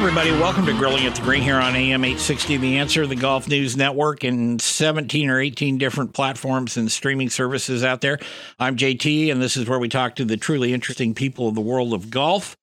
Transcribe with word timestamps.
Everybody, 0.00 0.30
welcome 0.30 0.64
to 0.64 0.72
Grilling 0.72 1.04
at 1.04 1.14
the 1.14 1.20
Green 1.20 1.42
here 1.42 1.56
on 1.56 1.76
AM 1.76 2.02
860, 2.02 2.56
The 2.56 2.78
Answer, 2.78 3.06
the 3.06 3.14
Golf 3.14 3.46
News 3.48 3.76
Network, 3.76 4.24
and 4.24 4.58
17 4.60 5.28
or 5.28 5.38
18 5.38 5.76
different 5.76 6.14
platforms 6.14 6.78
and 6.78 6.90
streaming 6.90 7.28
services 7.28 7.84
out 7.84 8.00
there. 8.00 8.18
I'm 8.58 8.76
JT, 8.76 9.30
and 9.30 9.42
this 9.42 9.58
is 9.58 9.68
where 9.68 9.78
we 9.78 9.90
talk 9.90 10.16
to 10.16 10.24
the 10.24 10.38
truly 10.38 10.72
interesting 10.72 11.14
people 11.14 11.48
of 11.48 11.54
the 11.54 11.60
world 11.60 11.92
of 11.92 12.08
golf, 12.08 12.56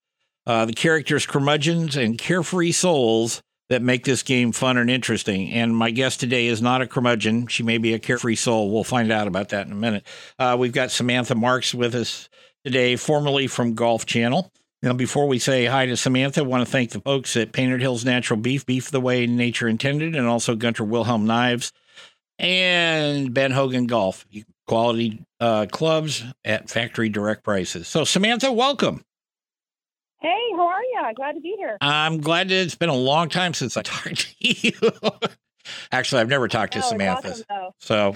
uh, 0.48 0.66
the 0.66 0.74
characters, 0.74 1.28
curmudgeons, 1.28 1.96
and 1.96 2.18
carefree 2.18 2.72
souls 2.72 3.40
that 3.70 3.84
make 3.84 4.04
this 4.04 4.24
game 4.24 4.52
fun 4.52 4.78
and 4.78 4.90
interesting. 4.90 5.52
And 5.52 5.78
my 5.78 5.92
guest 5.92 6.20
today 6.20 6.48
is 6.48 6.60
not 6.60 6.82
a 6.82 6.88
curmudgeon. 6.88 7.46
She 7.48 7.62
may 7.62 7.78
be 7.78 7.94
a 7.94 8.00
carefree 8.00 8.36
soul. 8.36 8.74
We'll 8.74 8.84
find 8.84 9.12
out 9.12 9.28
about 9.28 9.50
that 9.50 9.68
in 9.68 9.74
a 9.74 9.76
minute. 9.76 10.08
Uh, 10.40 10.58
we've 10.60 10.74
got 10.74 10.90
Samantha 10.90 11.36
Marks 11.36 11.72
with 11.72 11.94
us 11.94 12.30
today, 12.66 12.96
formerly 12.96 13.46
from 13.46 13.76
Golf 13.76 14.08
Channel. 14.08 14.52
Now, 14.84 14.94
before 14.94 15.28
we 15.28 15.40
say 15.40 15.66
hi 15.66 15.88
to 15.88 15.98
Samantha, 15.98 16.42
I 16.42 16.44
want 16.44 16.66
to 16.66 16.72
thank 16.72 16.92
the 16.92 17.00
folks 17.00 17.36
at 17.36 17.52
Painted 17.52 17.82
Hills 17.82 18.06
Natural 18.06 18.40
Beef, 18.40 18.66
beef 18.66 18.92
the 18.92 19.02
way 19.02 19.26
nature 19.26 19.68
intended, 19.68 20.16
and 20.16 20.28
also 20.28 20.56
Gunter 20.56 20.84
Wilhelm 20.84 21.26
Knives 21.26 21.72
and 22.38 23.34
Ben 23.34 23.52
Hogan 23.52 23.88
Golf, 23.88 24.26
quality 24.68 25.24
uh, 25.40 25.66
clubs 25.72 26.24
at 26.46 26.70
factory 26.70 27.10
direct 27.10 27.44
prices. 27.44 27.88
So, 27.88 28.04
Samantha, 28.04 28.52
welcome. 28.52 29.04
Hey, 30.20 30.38
how 30.56 30.68
are 30.68 30.82
you? 30.84 31.02
Glad 31.16 31.34
to 31.34 31.42
be 31.42 31.56
here. 31.58 31.78
I'm 31.82 32.20
glad 32.22 32.50
that 32.50 32.56
it's 32.56 32.76
been 32.76 32.90
a 32.90 32.96
long 32.96 33.30
time 33.30 33.56
since 33.56 33.78
I 33.78 33.82
talked 33.84 34.28
to 34.28 34.36
you. 34.42 34.74
Actually, 35.92 36.22
I've 36.22 36.30
never 36.30 36.48
talked 36.48 36.74
to 36.74 36.80
Oh, 36.80 36.90
Samantha. 36.90 37.30
awesome. 37.32 37.46
So, 37.80 38.16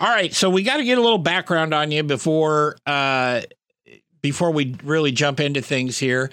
all 0.00 0.08
right. 0.08 0.32
So 0.34 0.48
we 0.48 0.62
got 0.62 0.78
to 0.78 0.84
get 0.84 0.96
a 0.98 1.02
little 1.02 1.18
background 1.18 1.74
on 1.74 1.90
you 1.90 2.02
before 2.02 2.76
uh, 2.86 3.42
before 4.20 4.50
we 4.50 4.76
really 4.82 5.12
jump 5.12 5.40
into 5.40 5.60
things 5.60 5.98
here. 5.98 6.30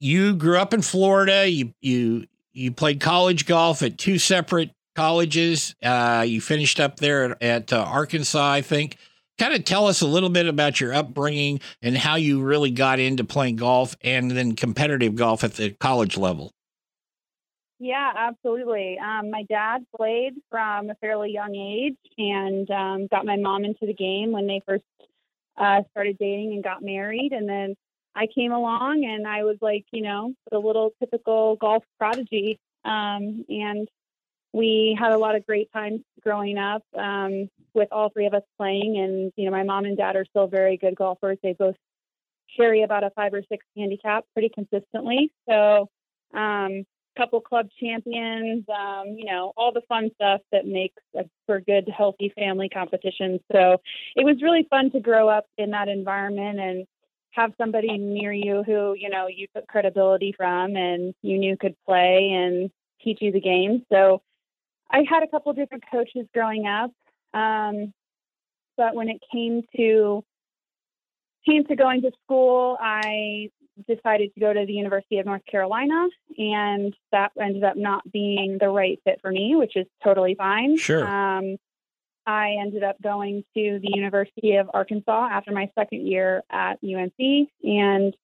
You 0.00 0.34
grew 0.34 0.58
up 0.58 0.74
in 0.74 0.82
Florida. 0.82 1.48
You 1.48 1.72
you 1.80 2.26
you 2.52 2.72
played 2.72 3.00
college 3.00 3.46
golf 3.46 3.82
at 3.82 3.98
two 3.98 4.18
separate 4.18 4.70
colleges. 4.94 5.74
Uh, 5.82 6.24
you 6.26 6.40
finished 6.40 6.80
up 6.80 6.98
there 6.98 7.32
at, 7.32 7.42
at 7.42 7.72
uh, 7.72 7.84
Arkansas, 7.84 8.50
I 8.50 8.62
think. 8.62 8.96
Kind 9.38 9.52
of 9.52 9.64
tell 9.64 9.86
us 9.86 10.00
a 10.00 10.06
little 10.06 10.30
bit 10.30 10.46
about 10.46 10.80
your 10.80 10.94
upbringing 10.94 11.60
and 11.82 11.96
how 11.96 12.16
you 12.16 12.42
really 12.42 12.70
got 12.70 12.98
into 12.98 13.22
playing 13.22 13.56
golf 13.56 13.94
and 14.02 14.30
then 14.30 14.56
competitive 14.56 15.14
golf 15.14 15.44
at 15.44 15.54
the 15.54 15.72
college 15.72 16.16
level. 16.16 16.52
Yeah, 17.78 18.10
absolutely. 18.16 18.98
Um, 18.98 19.30
my 19.30 19.42
dad 19.50 19.84
played 19.94 20.32
from 20.50 20.88
a 20.88 20.94
fairly 20.94 21.30
young 21.30 21.54
age 21.54 21.98
and 22.16 22.70
um, 22.70 23.06
got 23.08 23.26
my 23.26 23.36
mom 23.36 23.66
into 23.66 23.84
the 23.84 23.92
game 23.92 24.32
when 24.32 24.46
they 24.46 24.62
first 24.66 24.84
uh, 25.58 25.82
started 25.90 26.16
dating 26.18 26.52
and 26.52 26.62
got 26.62 26.82
married. 26.82 27.32
And 27.32 27.48
then 27.48 27.74
I 28.14 28.26
came 28.26 28.52
along 28.52 29.04
and 29.04 29.26
I 29.26 29.44
was 29.44 29.56
like, 29.60 29.84
you 29.92 30.02
know, 30.02 30.32
the 30.50 30.58
little 30.58 30.92
typical 31.00 31.56
golf 31.56 31.84
prodigy. 31.98 32.58
Um, 32.84 33.44
and 33.48 33.88
we 34.52 34.96
had 34.98 35.12
a 35.12 35.18
lot 35.18 35.34
of 35.36 35.46
great 35.46 35.70
times 35.72 36.00
growing 36.22 36.56
up 36.56 36.82
um, 36.96 37.48
with 37.74 37.88
all 37.92 38.08
three 38.08 38.26
of 38.26 38.34
us 38.34 38.42
playing. 38.56 38.96
And, 38.98 39.32
you 39.36 39.44
know, 39.44 39.50
my 39.50 39.64
mom 39.64 39.84
and 39.84 39.96
dad 39.96 40.16
are 40.16 40.24
still 40.24 40.46
very 40.46 40.76
good 40.76 40.94
golfers. 40.94 41.38
They 41.42 41.52
both 41.52 41.76
carry 42.56 42.82
about 42.82 43.04
a 43.04 43.10
five 43.10 43.34
or 43.34 43.42
six 43.48 43.66
handicap 43.76 44.24
pretty 44.32 44.48
consistently. 44.48 45.30
So, 45.48 45.88
um, 46.32 46.84
couple 47.16 47.40
club 47.40 47.68
champions, 47.80 48.64
um, 48.68 49.14
you 49.16 49.24
know, 49.24 49.52
all 49.56 49.72
the 49.72 49.82
fun 49.88 50.10
stuff 50.14 50.40
that 50.52 50.66
makes 50.66 51.02
a, 51.16 51.24
for 51.46 51.60
good, 51.60 51.88
healthy 51.88 52.32
family 52.36 52.68
competition. 52.68 53.40
So 53.52 53.80
it 54.14 54.24
was 54.24 54.42
really 54.42 54.66
fun 54.68 54.90
to 54.92 55.00
grow 55.00 55.28
up 55.28 55.46
in 55.58 55.70
that 55.70 55.88
environment 55.88 56.60
and 56.60 56.86
have 57.32 57.52
somebody 57.58 57.96
near 57.98 58.32
you 58.32 58.62
who, 58.64 58.94
you 58.98 59.10
know, 59.10 59.26
you 59.28 59.46
took 59.54 59.66
credibility 59.66 60.34
from 60.36 60.76
and 60.76 61.14
you 61.22 61.38
knew 61.38 61.56
could 61.56 61.74
play 61.86 62.30
and 62.32 62.70
teach 63.02 63.18
you 63.20 63.32
the 63.32 63.40
game. 63.40 63.84
So 63.92 64.22
I 64.90 65.04
had 65.08 65.22
a 65.22 65.28
couple 65.28 65.52
different 65.52 65.84
coaches 65.90 66.26
growing 66.32 66.66
up. 66.66 66.90
Um, 67.34 67.92
but 68.76 68.94
when 68.94 69.08
it 69.08 69.22
came 69.32 69.62
to 69.76 70.22
came 71.46 71.64
to 71.64 71.76
going 71.76 72.02
to 72.02 72.10
school, 72.24 72.76
I 72.80 73.50
decided 73.86 74.32
to 74.34 74.40
go 74.40 74.52
to 74.52 74.64
the 74.66 74.72
University 74.72 75.18
of 75.18 75.26
North 75.26 75.44
Carolina, 75.50 76.08
and 76.38 76.94
that 77.12 77.32
ended 77.40 77.64
up 77.64 77.76
not 77.76 78.10
being 78.10 78.58
the 78.58 78.68
right 78.68 79.00
fit 79.04 79.20
for 79.20 79.30
me, 79.30 79.54
which 79.56 79.76
is 79.76 79.86
totally 80.02 80.34
fine. 80.34 80.76
Sure. 80.76 81.06
Um, 81.06 81.56
I 82.26 82.56
ended 82.60 82.82
up 82.82 83.00
going 83.00 83.44
to 83.54 83.78
the 83.80 83.90
University 83.94 84.56
of 84.56 84.68
Arkansas 84.74 85.28
after 85.30 85.52
my 85.52 85.70
second 85.78 86.06
year 86.06 86.42
at 86.50 86.78
UNC, 86.82 87.48
and 87.62 88.16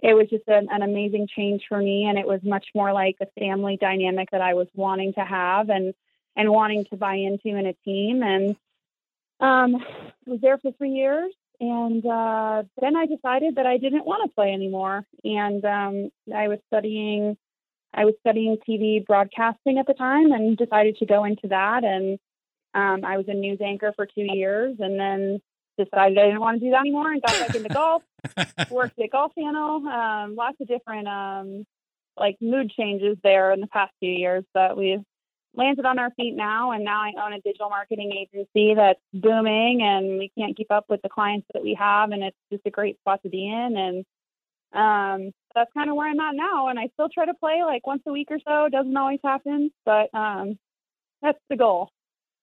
it 0.00 0.14
was 0.14 0.28
just 0.30 0.46
an, 0.46 0.68
an 0.70 0.82
amazing 0.82 1.26
change 1.34 1.64
for 1.68 1.78
me. 1.78 2.04
And 2.04 2.18
it 2.18 2.26
was 2.26 2.40
much 2.44 2.66
more 2.74 2.92
like 2.92 3.16
a 3.20 3.26
family 3.40 3.76
dynamic 3.76 4.30
that 4.30 4.40
I 4.40 4.54
was 4.54 4.68
wanting 4.74 5.12
to 5.14 5.24
have 5.24 5.70
and 5.70 5.92
and 6.36 6.50
wanting 6.50 6.84
to 6.84 6.96
buy 6.96 7.16
into 7.16 7.48
in 7.48 7.66
a 7.66 7.72
team. 7.84 8.22
And 8.22 8.56
um, 9.40 9.84
was 10.24 10.40
there 10.40 10.58
for 10.58 10.70
three 10.72 10.92
years, 10.92 11.32
and 11.60 12.04
uh, 12.06 12.62
then 12.80 12.96
I 12.96 13.06
decided 13.06 13.56
that 13.56 13.66
I 13.66 13.78
didn't 13.78 14.06
want 14.06 14.28
to 14.28 14.34
play 14.34 14.52
anymore. 14.52 15.04
And 15.24 15.64
um, 15.64 16.10
I 16.34 16.48
was 16.48 16.58
studying, 16.68 17.36
I 17.92 18.04
was 18.04 18.14
studying 18.20 18.58
TV 18.68 19.04
broadcasting 19.04 19.78
at 19.78 19.86
the 19.86 19.94
time, 19.94 20.32
and 20.32 20.56
decided 20.56 20.96
to 20.98 21.06
go 21.06 21.24
into 21.24 21.48
that. 21.48 21.84
And 21.84 22.18
um, 22.74 23.04
I 23.04 23.16
was 23.16 23.26
a 23.28 23.34
news 23.34 23.58
anchor 23.60 23.92
for 23.96 24.06
two 24.06 24.26
years, 24.32 24.76
and 24.78 24.98
then 24.98 25.40
decided 25.76 26.18
I 26.18 26.26
didn't 26.26 26.40
want 26.40 26.60
to 26.60 26.66
do 26.66 26.70
that 26.70 26.80
anymore, 26.80 27.12
and 27.12 27.22
got 27.22 27.38
back 27.38 27.54
into 27.54 27.68
golf. 27.68 28.02
Worked 28.70 28.98
at 29.00 29.10
Golf 29.10 29.32
Channel, 29.34 29.86
um, 29.86 30.34
lots 30.36 30.56
of 30.60 30.68
different 30.68 31.08
um, 31.08 31.64
like 32.16 32.36
mood 32.40 32.70
changes 32.76 33.16
there 33.22 33.52
in 33.52 33.60
the 33.60 33.68
past 33.68 33.92
few 34.00 34.10
years, 34.10 34.44
but 34.52 34.76
we've 34.76 35.02
landed 35.58 35.84
on 35.84 35.98
our 35.98 36.10
feet 36.12 36.34
now 36.34 36.70
and 36.70 36.84
now 36.84 37.02
I 37.02 37.12
own 37.22 37.32
a 37.34 37.40
digital 37.40 37.68
marketing 37.68 38.12
agency 38.12 38.74
that's 38.74 39.00
booming 39.12 39.82
and 39.82 40.18
we 40.18 40.30
can't 40.38 40.56
keep 40.56 40.70
up 40.70 40.86
with 40.88 41.02
the 41.02 41.08
clients 41.10 41.46
that 41.52 41.62
we 41.62 41.74
have 41.78 42.12
and 42.12 42.22
it's 42.22 42.36
just 42.50 42.62
a 42.64 42.70
great 42.70 42.98
spot 43.00 43.22
to 43.24 43.28
be 43.28 43.46
in 43.46 43.76
and 43.76 44.04
um 44.72 45.32
that's 45.54 45.70
kind 45.74 45.90
of 45.90 45.96
where 45.96 46.08
I'm 46.08 46.20
at 46.20 46.34
now 46.34 46.68
and 46.68 46.78
I 46.78 46.88
still 46.94 47.08
try 47.08 47.26
to 47.26 47.34
play 47.34 47.62
like 47.64 47.86
once 47.86 48.02
a 48.06 48.12
week 48.12 48.28
or 48.30 48.38
so 48.46 48.66
it 48.66 48.72
doesn't 48.72 48.96
always 48.96 49.20
happen 49.24 49.70
but 49.84 50.14
um 50.14 50.58
that's 51.20 51.38
the 51.50 51.56
goal 51.56 51.90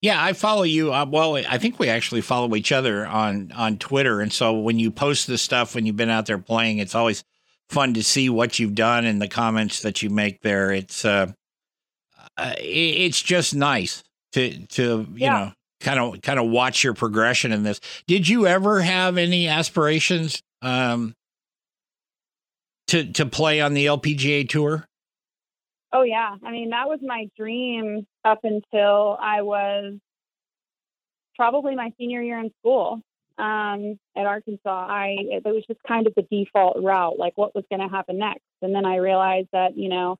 Yeah, 0.02 0.22
I 0.22 0.34
follow 0.34 0.64
you. 0.64 0.94
Uh, 0.94 1.06
well, 1.10 1.38
I 1.38 1.58
think 1.58 1.80
we 1.80 1.90
actually 1.90 2.22
follow 2.22 2.54
each 2.56 2.72
other 2.72 3.08
on 3.08 3.52
on 3.54 3.78
Twitter, 3.78 4.22
and 4.22 4.32
so 4.32 4.54
when 4.60 4.78
you 4.78 4.92
post 4.92 5.26
this 5.26 5.42
stuff 5.42 5.74
when 5.74 5.86
you've 5.86 5.96
been 5.96 6.12
out 6.12 6.26
there 6.26 6.38
playing, 6.38 6.80
it's 6.80 6.94
always 6.94 7.24
fun 7.70 7.94
to 7.94 8.04
see 8.04 8.30
what 8.30 8.60
you've 8.60 8.76
done 8.76 9.06
and 9.06 9.22
the 9.22 9.28
comments 9.28 9.82
that 9.82 10.04
you 10.04 10.10
make 10.10 10.42
there. 10.42 10.72
It's 10.72 11.06
uh, 11.06 11.32
uh 12.38 12.54
it- 12.58 12.64
it's 12.64 13.22
just 13.22 13.56
nice 13.56 14.04
to 14.34 14.66
to 14.68 15.08
you 15.12 15.16
Yeah. 15.16 15.30
know 15.46 15.52
kind 15.82 16.00
of 16.00 16.22
kind 16.22 16.40
of 16.40 16.48
watch 16.50 16.84
your 16.84 16.94
progression 16.94 17.52
in 17.52 17.64
this. 17.64 17.80
Did 18.08 18.28
you 18.28 18.48
ever 18.48 18.82
have 18.82 19.18
any 19.18 19.48
aspirations 19.48 20.42
um 20.62 21.14
to 22.88 23.12
to 23.14 23.26
play 23.26 23.62
on 23.62 23.74
the 23.74 23.86
LPGA 23.88 24.48
tour? 24.48 24.86
Oh 25.94 26.02
yeah, 26.04 26.36
I 26.44 26.52
mean 26.52 26.70
that 26.72 26.88
was 26.88 27.00
my 27.02 27.28
dream 27.38 28.06
up 28.24 28.40
until 28.44 29.18
I 29.20 29.42
was 29.42 29.94
probably 31.36 31.76
my 31.76 31.92
senior 31.98 32.22
year 32.22 32.40
in 32.40 32.52
school. 32.60 33.02
um, 33.38 34.00
at 34.16 34.26
Arkansas, 34.26 34.88
I 34.90 35.18
it 35.20 35.44
was 35.44 35.66
just 35.68 35.82
kind 35.86 36.08
of 36.08 36.14
the 36.16 36.22
default 36.32 36.82
route, 36.82 37.20
like 37.20 37.34
what 37.38 37.54
was 37.54 37.66
going 37.70 37.82
to 37.82 37.94
happen 37.94 38.18
next. 38.18 38.44
And 38.62 38.74
then 38.74 38.86
I 38.86 38.96
realized 38.98 39.50
that 39.52 39.78
you 39.78 39.90
know 39.90 40.18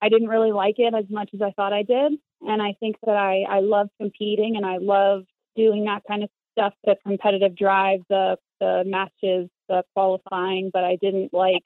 I 0.00 0.08
didn't 0.08 0.28
really 0.28 0.52
like 0.52 0.76
it 0.78 0.94
as 0.94 1.04
much 1.10 1.30
as 1.34 1.42
I 1.42 1.52
thought 1.52 1.72
I 1.72 1.82
did, 1.82 2.12
and 2.42 2.62
I 2.62 2.74
think 2.80 2.96
that 3.04 3.16
I 3.16 3.44
I 3.48 3.60
love 3.60 3.88
competing 4.00 4.56
and 4.56 4.64
I 4.64 4.78
love 4.78 5.24
doing 5.56 5.84
that 5.84 6.02
kind 6.06 6.22
of 6.22 6.30
stuff, 6.52 6.74
the 6.84 6.96
competitive 7.04 7.56
drive, 7.56 8.00
the 8.08 8.36
the 8.60 8.84
matches, 8.86 9.48
the 9.68 9.84
qualifying, 9.94 10.70
but 10.72 10.84
I 10.84 10.96
didn't 11.00 11.32
like 11.32 11.62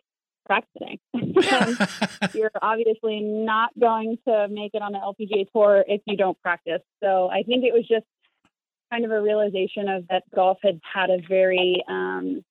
practicing. 0.46 0.98
you're 2.34 2.50
obviously 2.60 3.20
not 3.20 3.70
going 3.78 4.18
to 4.26 4.48
make 4.48 4.72
it 4.74 4.82
on 4.82 4.92
the 4.92 4.98
LPGA 4.98 5.50
tour 5.52 5.84
if 5.86 6.02
you 6.06 6.16
don't 6.16 6.40
practice. 6.42 6.82
So 7.02 7.30
I 7.30 7.42
think 7.42 7.64
it 7.64 7.72
was 7.72 7.86
just 7.88 8.04
kind 8.90 9.04
of 9.04 9.10
a 9.10 9.22
realization 9.22 9.88
of 9.88 10.06
that 10.08 10.24
golf 10.34 10.58
had 10.62 10.80
had 10.82 11.10
a 11.10 11.18
very 11.26 11.82
um, 11.88 12.44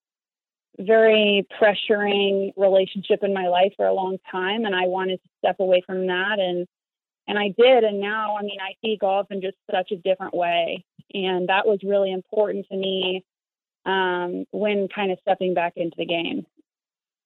very 0.79 1.47
pressuring 1.61 2.53
relationship 2.57 3.23
in 3.23 3.33
my 3.33 3.47
life 3.47 3.73
for 3.75 3.85
a 3.85 3.93
long 3.93 4.17
time 4.31 4.65
and 4.65 4.75
I 4.75 4.87
wanted 4.87 5.21
to 5.21 5.29
step 5.39 5.59
away 5.59 5.83
from 5.85 6.07
that 6.07 6.39
and 6.39 6.67
and 7.27 7.37
I 7.37 7.53
did 7.57 7.83
and 7.83 7.99
now 7.99 8.37
I 8.37 8.41
mean 8.41 8.59
I 8.61 8.73
see 8.81 8.97
golf 8.99 9.27
in 9.31 9.41
just 9.41 9.57
such 9.69 9.91
a 9.91 9.97
different 9.97 10.33
way 10.33 10.83
and 11.13 11.49
that 11.49 11.67
was 11.67 11.79
really 11.83 12.11
important 12.11 12.65
to 12.71 12.77
me 12.77 13.23
um, 13.85 14.45
when 14.51 14.87
kind 14.87 15.11
of 15.11 15.19
stepping 15.21 15.53
back 15.53 15.73
into 15.75 15.95
the 15.97 16.05
game. 16.05 16.45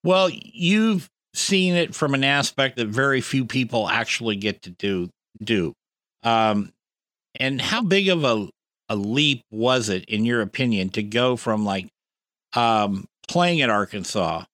Well, 0.04 0.30
you've 0.32 1.10
seen 1.34 1.76
it 1.76 1.94
from 1.94 2.14
an 2.14 2.24
aspect 2.24 2.78
that 2.78 2.88
very 2.88 3.22
few 3.22 3.46
people 3.46 3.90
actually 3.90 4.36
get 4.36 4.62
to 4.64 4.70
do 4.70 5.10
do. 5.44 5.74
Um, 6.24 6.72
and 7.40 7.62
how 7.62 7.82
big 7.82 8.08
of 8.10 8.24
a 8.24 8.50
a 8.88 8.96
leap 8.96 9.42
was 9.52 9.90
it, 9.90 10.06
in 10.06 10.26
your 10.26 10.42
opinion, 10.42 10.90
to 10.90 11.04
go 11.04 11.36
from 11.36 11.66
like 11.66 11.88
um, 12.54 13.06
playing 13.26 13.62
at 13.62 13.70
Arkansas 13.70 14.46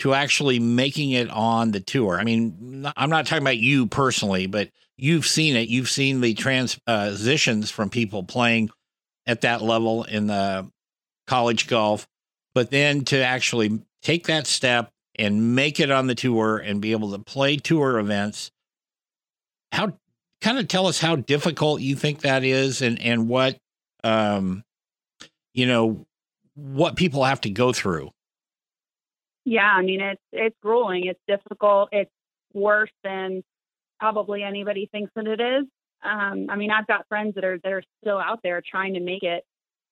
to 0.00 0.14
actually 0.14 0.58
making 0.58 1.10
it 1.10 1.28
on 1.30 1.72
the 1.72 1.80
tour? 1.80 2.18
I 2.18 2.24
mean, 2.24 2.90
I'm 2.96 3.10
not 3.10 3.26
talking 3.26 3.42
about 3.42 3.58
you 3.58 3.86
personally, 3.86 4.46
but 4.46 4.70
you've 4.96 5.26
seen 5.26 5.56
it. 5.56 5.68
You've 5.68 5.90
seen 5.90 6.20
the 6.20 6.34
transitions 6.34 7.70
from 7.70 7.90
people 7.90 8.22
playing 8.22 8.70
at 9.26 9.42
that 9.42 9.62
level 9.62 10.04
in 10.04 10.26
the 10.26 10.70
college 11.26 11.66
golf, 11.66 12.08
but 12.54 12.70
then 12.70 13.04
to 13.06 13.22
actually 13.22 13.80
take 14.02 14.26
that 14.26 14.46
step 14.46 14.90
and 15.16 15.54
make 15.54 15.80
it 15.80 15.90
on 15.90 16.06
the 16.06 16.14
tour 16.14 16.58
and 16.58 16.80
be 16.80 16.92
able 16.92 17.12
to 17.12 17.18
play 17.18 17.56
tour 17.56 17.98
events. 17.98 18.50
How 19.72 19.92
kind 20.40 20.58
of 20.58 20.68
tell 20.68 20.86
us 20.86 20.98
how 20.98 21.16
difficult 21.16 21.80
you 21.80 21.94
think 21.94 22.20
that 22.20 22.44
is 22.44 22.82
and 22.82 23.00
and 23.00 23.28
what 23.28 23.58
um, 24.02 24.64
you 25.52 25.66
know, 25.66 26.06
what 26.60 26.96
people 26.96 27.24
have 27.24 27.40
to 27.42 27.50
go 27.50 27.72
through. 27.72 28.10
Yeah, 29.44 29.70
I 29.70 29.82
mean 29.82 30.00
it's 30.00 30.22
it's 30.32 30.56
grueling. 30.62 31.06
It's 31.06 31.20
difficult. 31.26 31.88
It's 31.92 32.10
worse 32.52 32.90
than 33.02 33.42
probably 33.98 34.42
anybody 34.42 34.88
thinks 34.90 35.12
that 35.14 35.26
it 35.26 35.40
is. 35.40 35.66
Um, 36.02 36.46
I 36.48 36.56
mean, 36.56 36.70
I've 36.70 36.86
got 36.86 37.06
friends 37.08 37.34
that 37.34 37.44
are 37.44 37.58
that 37.58 37.72
are 37.72 37.82
still 38.02 38.18
out 38.18 38.40
there 38.42 38.62
trying 38.68 38.94
to 38.94 39.00
make 39.00 39.22
it. 39.22 39.44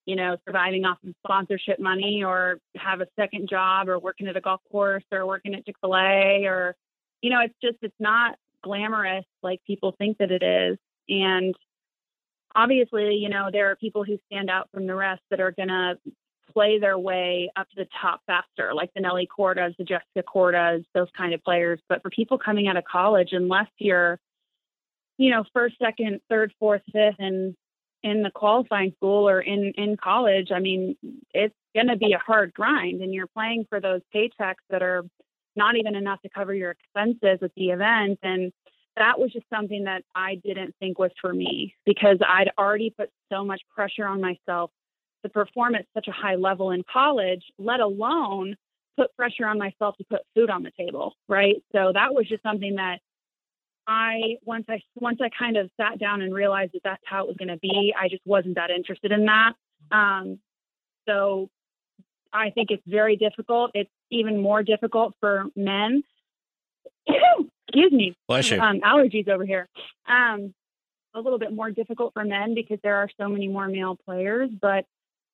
You 0.06 0.16
know, 0.16 0.38
surviving 0.46 0.86
off 0.86 0.96
of 1.06 1.14
sponsorship 1.24 1.78
money, 1.78 2.22
or 2.24 2.58
have 2.76 3.02
a 3.02 3.06
second 3.14 3.48
job, 3.48 3.88
or 3.88 3.98
working 3.98 4.26
at 4.26 4.36
a 4.36 4.40
golf 4.40 4.62
course, 4.72 5.04
or 5.12 5.26
working 5.26 5.54
at 5.54 5.66
Chick 5.66 5.76
Fil 5.82 5.94
A, 5.94 6.46
or 6.46 6.74
you 7.20 7.30
know, 7.30 7.40
it's 7.40 7.54
just 7.62 7.76
it's 7.82 7.94
not 8.00 8.36
glamorous 8.62 9.26
like 9.42 9.60
people 9.66 9.94
think 9.98 10.18
that 10.18 10.30
it 10.30 10.42
is. 10.42 10.78
And 11.08 11.54
obviously, 12.54 13.16
you 13.16 13.28
know, 13.28 13.50
there 13.52 13.70
are 13.70 13.76
people 13.76 14.02
who 14.02 14.18
stand 14.26 14.48
out 14.50 14.68
from 14.72 14.86
the 14.86 14.94
rest 14.94 15.22
that 15.30 15.40
are 15.40 15.52
going 15.52 15.68
to 15.68 15.98
play 16.52 16.78
their 16.78 16.98
way 16.98 17.50
up 17.56 17.68
to 17.70 17.76
the 17.76 17.88
top 18.00 18.20
faster, 18.26 18.72
like 18.74 18.90
the 18.94 19.00
Nelly 19.00 19.26
Kordas, 19.26 19.76
the 19.76 19.84
Jessica 19.84 20.22
Kordas, 20.22 20.84
those 20.94 21.08
kind 21.16 21.34
of 21.34 21.42
players. 21.42 21.80
But 21.88 22.02
for 22.02 22.10
people 22.10 22.38
coming 22.38 22.68
out 22.68 22.76
of 22.76 22.84
college, 22.84 23.30
unless 23.32 23.68
you're, 23.78 24.18
you 25.16 25.30
know, 25.30 25.44
first, 25.52 25.76
second, 25.80 26.20
third, 26.28 26.52
fourth, 26.58 26.82
fifth, 26.92 27.16
and 27.18 27.54
in 28.02 28.22
the 28.22 28.30
qualifying 28.30 28.92
school 28.96 29.28
or 29.28 29.40
in 29.40 29.72
in 29.76 29.96
college, 29.96 30.50
I 30.54 30.60
mean, 30.60 30.96
it's 31.34 31.54
going 31.74 31.88
to 31.88 31.96
be 31.96 32.12
a 32.12 32.18
hard 32.18 32.54
grind, 32.54 33.02
and 33.02 33.12
you're 33.12 33.26
playing 33.26 33.66
for 33.68 33.80
those 33.80 34.00
paychecks 34.14 34.64
that 34.70 34.82
are 34.82 35.04
not 35.56 35.76
even 35.76 35.96
enough 35.96 36.22
to 36.22 36.28
cover 36.28 36.54
your 36.54 36.70
expenses 36.70 37.38
at 37.42 37.50
the 37.56 37.70
event, 37.70 38.18
and 38.22 38.52
that 38.96 39.18
was 39.18 39.32
just 39.32 39.46
something 39.52 39.84
that 39.84 40.02
I 40.14 40.36
didn't 40.36 40.74
think 40.80 40.98
was 40.98 41.10
for 41.20 41.32
me 41.32 41.74
because 41.86 42.18
I'd 42.26 42.50
already 42.58 42.90
put 42.90 43.10
so 43.30 43.44
much 43.44 43.62
pressure 43.74 44.06
on 44.06 44.20
myself 44.20 44.70
to 45.22 45.28
perform 45.28 45.74
at 45.74 45.86
such 45.94 46.08
a 46.08 46.12
high 46.12 46.36
level 46.36 46.70
in 46.70 46.82
college, 46.90 47.42
let 47.58 47.80
alone 47.80 48.56
put 48.96 49.14
pressure 49.16 49.46
on 49.46 49.58
myself 49.58 49.96
to 49.98 50.04
put 50.10 50.20
food 50.34 50.50
on 50.50 50.62
the 50.62 50.72
table, 50.78 51.14
right? 51.28 51.56
So 51.72 51.92
that 51.94 52.14
was 52.14 52.26
just 52.28 52.42
something 52.42 52.76
that 52.76 52.98
I 53.86 54.36
once 54.44 54.66
I 54.68 54.80
once 54.96 55.18
I 55.22 55.30
kind 55.36 55.56
of 55.56 55.70
sat 55.76 55.98
down 55.98 56.20
and 56.20 56.34
realized 56.34 56.72
that 56.74 56.82
that's 56.84 57.02
how 57.04 57.24
it 57.24 57.28
was 57.28 57.36
going 57.36 57.48
to 57.48 57.58
be, 57.58 57.94
I 57.98 58.08
just 58.08 58.22
wasn't 58.26 58.56
that 58.56 58.70
interested 58.70 59.12
in 59.12 59.26
that. 59.26 59.54
Um, 59.90 60.38
so 61.06 61.48
I 62.32 62.50
think 62.50 62.70
it's 62.70 62.82
very 62.86 63.16
difficult. 63.16 63.70
It's 63.74 63.90
even 64.10 64.40
more 64.40 64.62
difficult 64.62 65.14
for 65.20 65.44
men 65.56 66.02
excuse 67.68 67.92
me. 67.92 68.14
Bless 68.26 68.50
you. 68.50 68.60
Um, 68.60 68.80
allergies 68.80 69.28
over 69.28 69.44
here. 69.44 69.68
Um, 70.08 70.54
a 71.14 71.20
little 71.20 71.38
bit 71.38 71.52
more 71.52 71.70
difficult 71.70 72.12
for 72.12 72.24
men 72.24 72.54
because 72.54 72.78
there 72.82 72.96
are 72.96 73.08
so 73.20 73.28
many 73.28 73.48
more 73.48 73.66
male 73.68 73.96
players, 74.04 74.50
but 74.60 74.84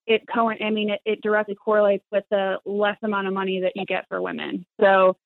it 0.06 0.22
co 0.32 0.50
I 0.50 0.70
mean 0.70 0.90
it, 0.90 1.00
it 1.04 1.22
directly 1.22 1.54
correlates 1.54 2.04
with 2.10 2.24
the 2.30 2.58
less 2.64 2.96
amount 3.02 3.26
of 3.26 3.32
money 3.32 3.60
that 3.60 3.72
you 3.74 3.84
get 3.86 4.06
for 4.08 4.20
women. 4.20 4.66
So 4.80 5.16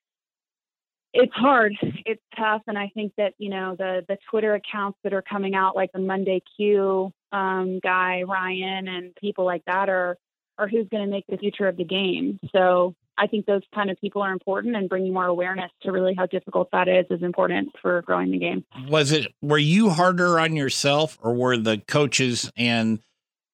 it's 1.15 1.33
hard. 1.33 1.75
It's 2.05 2.23
tough. 2.37 2.63
And 2.67 2.79
I 2.79 2.91
think 2.95 3.13
that, 3.17 3.35
you 3.39 3.51
know, 3.51 3.75
the 3.79 4.05
the 4.09 4.19
Twitter 4.31 4.55
accounts 4.55 4.99
that 5.05 5.13
are 5.13 5.23
coming 5.23 5.55
out 5.55 5.75
like 5.75 5.91
the 5.93 6.01
Monday 6.01 6.43
Q 6.57 7.13
um, 7.33 7.81
guy, 7.83 8.23
Ryan 8.23 8.89
and 8.89 9.15
people 9.17 9.45
like 9.45 9.65
that 9.67 9.89
are 9.89 10.17
are 10.59 10.69
who's 10.69 10.89
going 10.89 11.05
to 11.05 11.11
make 11.11 11.25
the 11.29 11.39
future 11.39 11.69
of 11.69 11.77
the 11.77 11.85
game. 11.85 12.39
So 12.53 12.95
I 13.17 13.27
think 13.27 13.47
those 13.47 13.63
kind 13.75 13.91
of 13.91 14.01
people 14.01 14.23
are 14.23 14.33
important 14.33 14.77
and 14.77 14.89
bringing 14.89 15.13
more 15.13 15.27
awareness 15.27 15.71
to 15.83 15.93
really 15.93 16.15
how 16.17 16.27
difficult 16.27 16.69
that 16.73 16.89
is 16.89 17.07
is 17.11 17.23
important 17.23 17.71
for 17.81 18.03
growing 18.03 18.31
the 18.31 18.39
game. 18.39 18.65
Was 18.89 19.13
it, 19.13 19.33
were 19.43 19.59
you 19.59 19.91
harder 19.91 20.39
on 20.39 20.57
yourself 20.57 21.19
or 21.23 21.35
were 21.35 21.57
the 21.57 21.79
coaches 21.79 22.51
and 22.57 23.01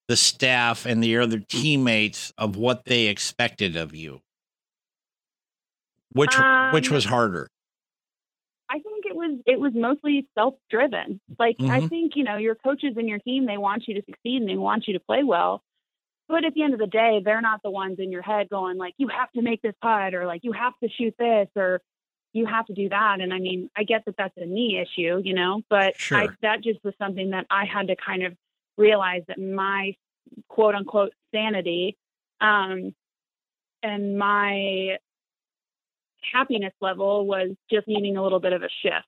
the 0.09 0.17
staff 0.17 0.87
and 0.87 1.03
the 1.03 1.17
other 1.19 1.39
teammates 1.39 2.33
of 2.37 2.57
what 2.57 2.85
they 2.85 3.07
expected 3.07 3.77
of 3.77 3.95
you? 3.95 4.21
Which, 6.13 6.37
um, 6.39 6.73
which 6.73 6.91
was 6.91 7.05
harder? 7.07 7.49
I 8.71 8.79
think 8.79 9.05
it 9.07 9.15
was 9.15 9.39
it 9.47 9.61
was 9.61 9.73
mostly 9.75 10.27
self 10.37 10.55
driven. 10.71 11.21
Like 11.39 11.59
mm-hmm. 11.59 11.71
I 11.71 11.87
think 11.87 12.13
you 12.17 12.25
know 12.25 12.37
your 12.37 12.55
coaches 12.55 12.95
and 12.97 13.09
your 13.09 13.19
team 13.19 13.47
they 13.47 13.59
want 13.59 13.85
you 13.87 13.95
to 13.95 14.03
succeed 14.05 14.41
and 14.41 14.49
they 14.49 14.57
want 14.57 14.89
you 14.89 14.95
to 14.95 15.01
play 15.01 15.23
well. 15.23 15.63
But 16.29 16.45
at 16.45 16.55
the 16.55 16.63
end 16.63 16.73
of 16.73 16.81
the 16.81 16.87
day, 16.87 17.21
they're 17.25 17.43
not 17.43 17.61
the 17.63 17.71
ones 17.71 17.97
in 17.99 18.11
your 18.11 18.23
head 18.23 18.49
going 18.49 18.79
like, 18.79 18.95
you 18.97 19.09
have 19.09 19.31
to 19.33 19.43
make 19.43 19.61
this 19.61 19.75
putt 19.83 20.15
or 20.15 20.27
like, 20.27 20.41
you 20.43 20.53
have 20.53 20.73
to 20.83 20.89
shoot 20.89 21.15
this 21.19 21.49
or 21.55 21.83
you 22.33 22.47
have 22.47 22.67
to 22.67 22.75
do 22.75 22.89
that. 22.89 23.21
And 23.21 23.33
I 23.33 23.39
mean, 23.39 23.71
I 23.77 23.85
get 23.85 24.05
that 24.07 24.17
that's 24.17 24.37
a 24.39 24.47
me 24.47 24.81
issue, 24.81 25.21
you 25.23 25.35
know, 25.35 25.61
but 25.69 25.97
sure. 25.97 26.19
I, 26.19 26.29
that 26.43 26.63
just 26.63 26.83
was 26.83 26.95
something 26.99 27.31
that 27.31 27.47
I 27.51 27.67
had 27.67 27.89
to 27.89 27.97
kind 27.97 28.25
of 28.25 28.35
realize 28.77 29.23
that 29.29 29.39
my 29.39 29.95
quote 30.49 30.75
unquote 30.75 31.13
sanity 31.33 31.97
um, 32.41 32.95
and 33.83 34.19
my 34.19 34.97
happiness 36.33 36.73
level 36.81 37.27
was 37.27 37.51
just 37.71 37.87
needing 37.87 38.17
a 38.17 38.23
little 38.23 38.41
bit 38.41 38.53
of 38.53 38.63
a 38.63 38.69
shift. 38.83 39.07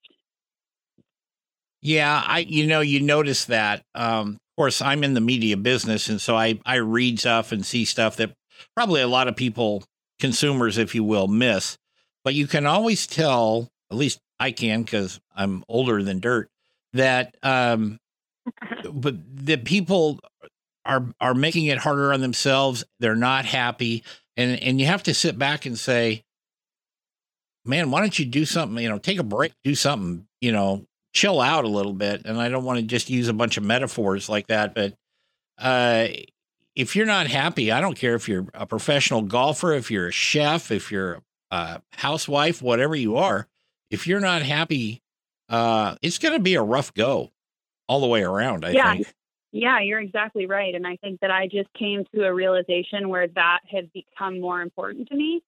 Yeah, 1.82 2.22
I 2.24 2.40
you 2.40 2.66
know 2.66 2.80
you 2.80 3.00
notice 3.00 3.44
that 3.46 3.82
um, 3.94 4.38
of 4.56 4.62
course, 4.62 4.80
I'm 4.80 5.04
in 5.04 5.12
the 5.12 5.20
media 5.20 5.56
business, 5.58 6.08
and 6.08 6.18
so 6.18 6.34
I 6.34 6.58
I 6.64 6.76
read 6.76 7.20
stuff 7.20 7.52
and 7.52 7.64
see 7.64 7.84
stuff 7.84 8.16
that 8.16 8.32
probably 8.74 9.02
a 9.02 9.06
lot 9.06 9.28
of 9.28 9.36
people, 9.36 9.84
consumers, 10.18 10.78
if 10.78 10.94
you 10.94 11.04
will, 11.04 11.28
miss. 11.28 11.76
But 12.24 12.32
you 12.32 12.46
can 12.46 12.64
always 12.64 13.06
tell, 13.06 13.68
at 13.90 13.98
least 13.98 14.18
I 14.40 14.52
can, 14.52 14.82
because 14.82 15.20
I'm 15.34 15.62
older 15.68 16.02
than 16.02 16.20
dirt, 16.20 16.48
that 16.94 17.36
um, 17.42 17.98
but 18.92 19.16
the 19.34 19.56
people 19.56 20.20
are 20.84 21.06
are 21.20 21.34
making 21.34 21.66
it 21.66 21.78
harder 21.78 22.12
on 22.12 22.20
themselves. 22.20 22.84
They're 23.00 23.16
not 23.16 23.44
happy, 23.44 24.04
and 24.36 24.60
and 24.62 24.80
you 24.80 24.86
have 24.86 25.02
to 25.04 25.14
sit 25.14 25.38
back 25.38 25.66
and 25.66 25.78
say, 25.78 26.22
man, 27.64 27.90
why 27.90 28.00
don't 28.00 28.18
you 28.18 28.24
do 28.24 28.44
something? 28.44 28.82
You 28.82 28.88
know, 28.88 28.98
take 28.98 29.18
a 29.18 29.24
break, 29.24 29.52
do 29.64 29.74
something. 29.74 30.26
You 30.40 30.52
know, 30.52 30.86
chill 31.12 31.40
out 31.40 31.64
a 31.64 31.68
little 31.68 31.94
bit. 31.94 32.22
And 32.24 32.38
I 32.40 32.48
don't 32.48 32.64
want 32.64 32.78
to 32.78 32.84
just 32.84 33.10
use 33.10 33.28
a 33.28 33.32
bunch 33.32 33.56
of 33.56 33.64
metaphors 33.64 34.28
like 34.28 34.48
that, 34.48 34.74
but 34.74 34.94
uh, 35.58 36.08
if 36.74 36.94
you're 36.94 37.06
not 37.06 37.26
happy, 37.26 37.72
I 37.72 37.80
don't 37.80 37.96
care 37.96 38.14
if 38.14 38.28
you're 38.28 38.46
a 38.52 38.66
professional 38.66 39.22
golfer, 39.22 39.72
if 39.72 39.90
you're 39.90 40.08
a 40.08 40.12
chef, 40.12 40.70
if 40.70 40.92
you're 40.92 41.22
a 41.50 41.80
housewife, 41.92 42.60
whatever 42.60 42.94
you 42.94 43.16
are, 43.16 43.48
if 43.90 44.06
you're 44.06 44.20
not 44.20 44.42
happy, 44.42 45.00
uh, 45.48 45.96
it's 46.02 46.18
going 46.18 46.34
to 46.34 46.40
be 46.40 46.54
a 46.54 46.62
rough 46.62 46.92
go 46.92 47.30
all 47.88 48.00
the 48.00 48.06
way 48.06 48.22
around. 48.22 48.64
I 48.64 48.70
yeah. 48.70 48.94
think. 48.94 49.12
Yeah, 49.52 49.80
you're 49.80 50.00
exactly 50.00 50.46
right. 50.46 50.74
And 50.74 50.86
I 50.86 50.96
think 50.96 51.20
that 51.20 51.30
I 51.30 51.46
just 51.46 51.72
came 51.72 52.04
to 52.14 52.24
a 52.24 52.34
realization 52.34 53.08
where 53.08 53.28
that 53.28 53.60
had 53.70 53.90
become 53.92 54.40
more 54.40 54.60
important 54.60 55.08
to 55.08 55.16
me. 55.16 55.42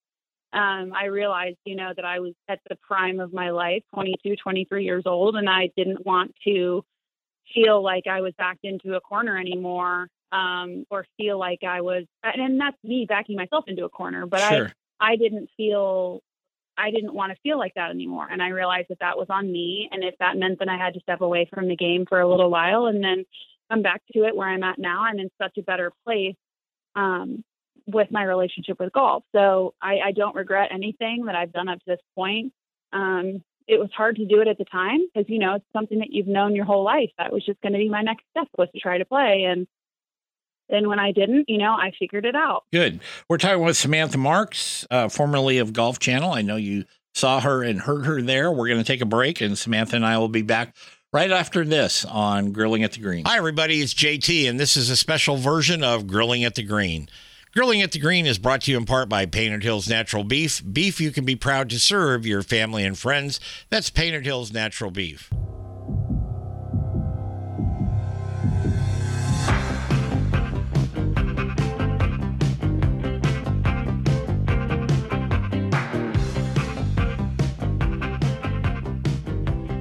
Um, 0.53 0.95
I 0.95 1.07
realized, 1.07 1.59
you 1.67 1.77
know, 1.77 1.93
that 1.95 2.07
I 2.07 2.21
was 2.21 2.33
at 2.49 2.61
the 2.71 2.77
prime 2.77 3.21
of 3.21 3.35
my 3.35 3.51
life, 3.51 3.83
22, 3.93 4.37
23 4.37 4.85
years 4.85 5.03
old, 5.05 5.37
and 5.37 5.49
I 5.49 5.71
didn't 5.77 6.07
want 6.07 6.35
to 6.45 6.85
feel 7.55 7.83
like 7.83 8.07
I 8.07 8.23
was 8.23 8.33
backed 8.39 8.65
into 8.65 8.95
a 8.95 9.01
corner 9.01 9.37
anymore 9.39 10.09
um, 10.33 10.87
or 10.91 11.05
feel 11.19 11.39
like 11.39 11.65
I 11.65 11.83
was, 11.83 12.05
and 12.23 12.59
that's 12.59 12.77
me 12.83 13.05
backing 13.07 13.37
myself 13.37 13.65
into 13.67 13.85
a 13.85 13.91
corner, 13.91 14.27
but 14.27 14.41
Sure. 14.41 14.73
I, 15.01 15.13
I 15.13 15.17
didn't 15.17 15.51
feel, 15.57 16.23
I 16.79 16.91
didn't 16.91 17.15
want 17.15 17.33
to 17.33 17.39
feel 17.43 17.59
like 17.59 17.75
that 17.75 17.91
anymore. 17.91 18.29
And 18.31 18.43
I 18.43 18.49
realized 18.49 18.89
that 18.91 19.01
that 19.01 19.19
was 19.19 19.27
on 19.29 19.51
me. 19.51 19.89
And 19.91 20.05
if 20.05 20.15
that 20.21 20.37
meant 20.37 20.61
that 20.61 20.69
I 20.69 20.77
had 20.77 20.95
to 20.95 21.01
step 21.01 21.21
away 21.21 21.49
from 21.53 21.69
the 21.69 21.77
game 21.77 22.07
for 22.09 22.21
a 22.21 22.29
little 22.29 22.51
while 22.51 22.87
and 22.87 23.03
then 23.03 23.25
come 23.71 23.83
back 23.83 24.03
to 24.13 24.25
it 24.25 24.37
where 24.37 24.49
I'm 24.49 24.63
at 24.63 24.79
now, 24.79 25.03
I'm 25.03 25.19
in 25.19 25.31
such 25.41 25.59
a 25.59 25.63
better 25.63 25.93
place 26.07 26.37
um, 26.95 27.45
with 27.87 28.11
my 28.11 28.23
relationship 28.23 28.79
with 28.79 28.93
golf. 28.93 29.25
So 29.35 29.75
I, 29.83 29.99
I 30.07 30.13
don't 30.13 30.37
regret 30.37 30.71
anything 30.73 31.25
that 31.27 31.35
I've 31.35 31.53
done 31.53 31.69
up 31.69 31.79
to 31.79 31.85
this 31.87 32.01
point. 32.15 32.53
Um, 32.93 33.43
it 33.67 33.79
was 33.79 33.91
hard 33.95 34.17
to 34.17 34.25
do 34.25 34.41
it 34.41 34.49
at 34.49 34.57
the 34.57 34.65
time 34.65 35.01
because 35.13 35.29
you 35.29 35.39
know 35.39 35.57
it's 35.57 35.73
something 35.75 35.99
that 35.99 36.11
you've 36.11 36.27
known 36.27 36.57
your 36.57 36.65
whole 36.65 36.85
life. 36.85 37.11
That 37.19 37.33
was 37.33 37.45
just 37.45 37.61
going 37.61 37.75
to 37.75 37.79
be 37.79 37.89
my 37.89 38.03
next 38.03 38.25
step 38.31 38.49
was 38.57 38.69
to 38.73 38.81
try 38.81 38.97
to 38.97 39.05
play, 39.05 39.45
and 39.45 39.67
then 40.69 40.89
when 40.89 40.99
I 40.99 41.13
didn't, 41.13 41.49
you 41.49 41.59
know, 41.59 41.73
I 41.73 41.93
figured 41.99 42.25
it 42.25 42.35
out. 42.35 42.65
Good. 42.73 43.01
We're 43.29 43.39
talking 43.39 43.65
with 43.65 43.77
Samantha 43.77 44.19
Marks, 44.19 44.87
uh, 44.91 45.09
formerly 45.09 45.59
of 45.59 45.73
Golf 45.73 45.99
Channel. 45.99 46.33
I 46.33 46.43
know 46.43 46.57
you 46.57 46.85
saw 47.15 47.41
her 47.41 47.63
and 47.63 47.81
heard 47.81 48.07
her 48.07 48.23
there. 48.23 48.53
We're 48.53 48.69
going 48.69 48.79
to 48.79 48.85
take 48.85 49.01
a 49.01 49.07
break, 49.07 49.41
and 49.41 49.57
Samantha 49.57 49.97
and 49.97 50.07
I 50.07 50.19
will 50.19 50.29
be 50.29 50.43
back 50.43 50.75
right 51.13 51.31
after 51.31 51.65
this 51.65 52.05
on 52.05 52.53
Grilling 52.53 52.85
at 52.85 52.93
the 52.93 53.01
Green. 53.01 53.25
Hi, 53.25 53.39
everybody. 53.39 53.81
It's 53.81 53.95
JT, 53.95 54.49
and 54.49 54.61
this 54.61 54.77
is 54.77 54.91
a 54.91 54.97
special 54.97 55.37
version 55.37 55.83
of 55.83 56.07
Grilling 56.07 56.45
at 56.45 56.55
the 56.55 56.63
Green. 56.63 57.09
Grilling 57.55 57.81
at 57.81 57.93
the 57.93 57.99
Green 57.99 58.27
is 58.27 58.39
brought 58.39 58.63
to 58.63 58.71
you 58.71 58.77
in 58.77 58.85
part 58.85 59.09
by 59.09 59.25
Painted 59.27 59.63
Hills 59.63 59.89
Natural 59.89 60.23
Beef. 60.23 60.63
Beef 60.71 61.01
you 61.01 61.11
can 61.11 61.25
be 61.25 61.35
proud 61.35 61.71
to 61.71 61.79
serve 61.81 62.27
your 62.27 62.43
family 62.43 62.85
and 62.85 62.97
friends. 62.97 63.41
That's 63.71 63.91
Painted 63.91 64.27
Hills 64.27 64.53
Natural 64.53 64.91
Beef. 64.91 65.31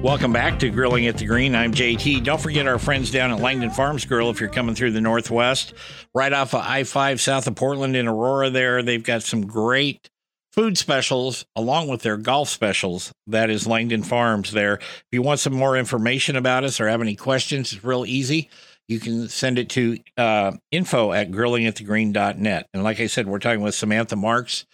Welcome 0.08 0.32
back 0.32 0.58
to 0.60 0.70
Grilling 0.70 1.06
at 1.06 1.18
the 1.18 1.26
Green. 1.26 1.54
I'm 1.54 1.70
JT. 1.70 2.24
Don't 2.24 2.40
forget 2.40 2.66
our 2.66 2.78
friends 2.78 3.10
down 3.10 3.30
at 3.30 3.40
Langdon 3.40 3.68
Farms 3.68 4.06
Grill 4.06 4.30
if 4.30 4.40
you're 4.40 4.48
coming 4.48 4.74
through 4.74 4.92
the 4.92 5.02
Northwest, 5.02 5.74
right 6.14 6.32
off 6.32 6.54
of 6.54 6.62
I 6.62 6.84
5 6.84 7.20
south 7.20 7.46
of 7.46 7.56
Portland 7.56 7.94
in 7.94 8.08
Aurora. 8.08 8.48
There, 8.48 8.82
they've 8.82 9.02
got 9.02 9.22
some 9.22 9.46
great 9.46 10.08
food 10.50 10.78
specials 10.78 11.44
along 11.54 11.88
with 11.88 12.00
their 12.00 12.16
golf 12.16 12.48
specials. 12.48 13.12
That 13.26 13.50
is 13.50 13.66
Langdon 13.66 14.02
Farms 14.02 14.52
there. 14.52 14.76
If 14.76 15.04
you 15.12 15.20
want 15.20 15.40
some 15.40 15.52
more 15.52 15.76
information 15.76 16.36
about 16.36 16.64
us 16.64 16.80
or 16.80 16.88
have 16.88 17.02
any 17.02 17.14
questions, 17.14 17.74
it's 17.74 17.84
real 17.84 18.06
easy. 18.06 18.48
You 18.88 19.00
can 19.00 19.28
send 19.28 19.58
it 19.58 19.68
to 19.70 19.98
uh, 20.16 20.52
info 20.70 21.12
at 21.12 21.30
grillingatthegreen.net. 21.30 22.66
And 22.72 22.82
like 22.82 22.98
I 22.98 23.08
said, 23.08 23.26
we're 23.26 23.40
talking 23.40 23.60
with 23.60 23.74
Samantha 23.74 24.16
Marks, 24.16 24.64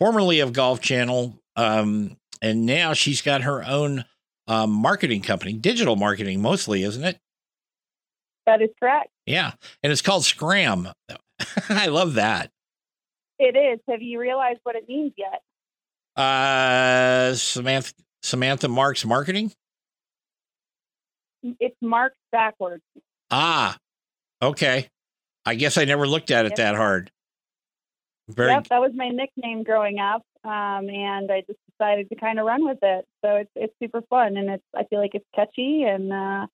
formerly 0.00 0.40
of 0.40 0.52
Golf 0.52 0.80
Channel. 0.80 1.38
Um, 1.54 2.16
and 2.42 2.66
now 2.66 2.94
she's 2.94 3.22
got 3.22 3.42
her 3.42 3.64
own 3.64 4.04
um, 4.52 4.70
marketing 4.70 5.22
company, 5.22 5.54
digital 5.54 5.96
marketing 5.96 6.42
mostly, 6.42 6.82
isn't 6.82 7.04
it? 7.04 7.18
That 8.46 8.60
is 8.60 8.68
correct. 8.78 9.08
Yeah. 9.24 9.52
And 9.82 9.90
it's 9.92 10.02
called 10.02 10.24
Scram. 10.24 10.88
I 11.68 11.86
love 11.86 12.14
that. 12.14 12.50
It 13.38 13.56
is. 13.56 13.80
Have 13.88 14.02
you 14.02 14.20
realized 14.20 14.60
what 14.64 14.76
it 14.76 14.88
means 14.88 15.12
yet? 15.16 15.40
Uh, 16.22 17.34
Samantha, 17.34 17.94
Samantha 18.22 18.68
Marks 18.68 19.04
Marketing. 19.04 19.52
It's 21.42 21.76
marked 21.80 22.18
backwards. 22.30 22.82
Ah, 23.30 23.78
okay. 24.42 24.88
I 25.46 25.54
guess 25.54 25.78
I 25.78 25.84
never 25.86 26.06
looked 26.06 26.30
at 26.30 26.44
it 26.44 26.50
Yep. 26.50 26.56
that 26.58 26.74
hard. 26.76 27.10
Very 28.28 28.50
Yep, 28.52 28.68
that 28.68 28.80
was 28.80 28.92
my 28.94 29.08
nickname 29.08 29.64
growing 29.64 29.98
up, 29.98 30.22
um, 30.44 30.88
and 30.88 31.32
I 31.32 31.40
just 31.40 31.58
decided 31.82 32.08
to 32.10 32.16
kind 32.16 32.38
of 32.38 32.46
run 32.46 32.64
with 32.64 32.78
it. 32.82 33.04
So 33.24 33.36
it's 33.36 33.50
it's 33.54 33.74
super 33.82 34.02
fun, 34.08 34.36
and 34.36 34.50
it's 34.50 34.64
I 34.74 34.84
feel 34.84 35.00
like 35.00 35.14
it's 35.14 35.26
catchy, 35.34 35.82
and 35.82 36.12
uh, 36.12 36.46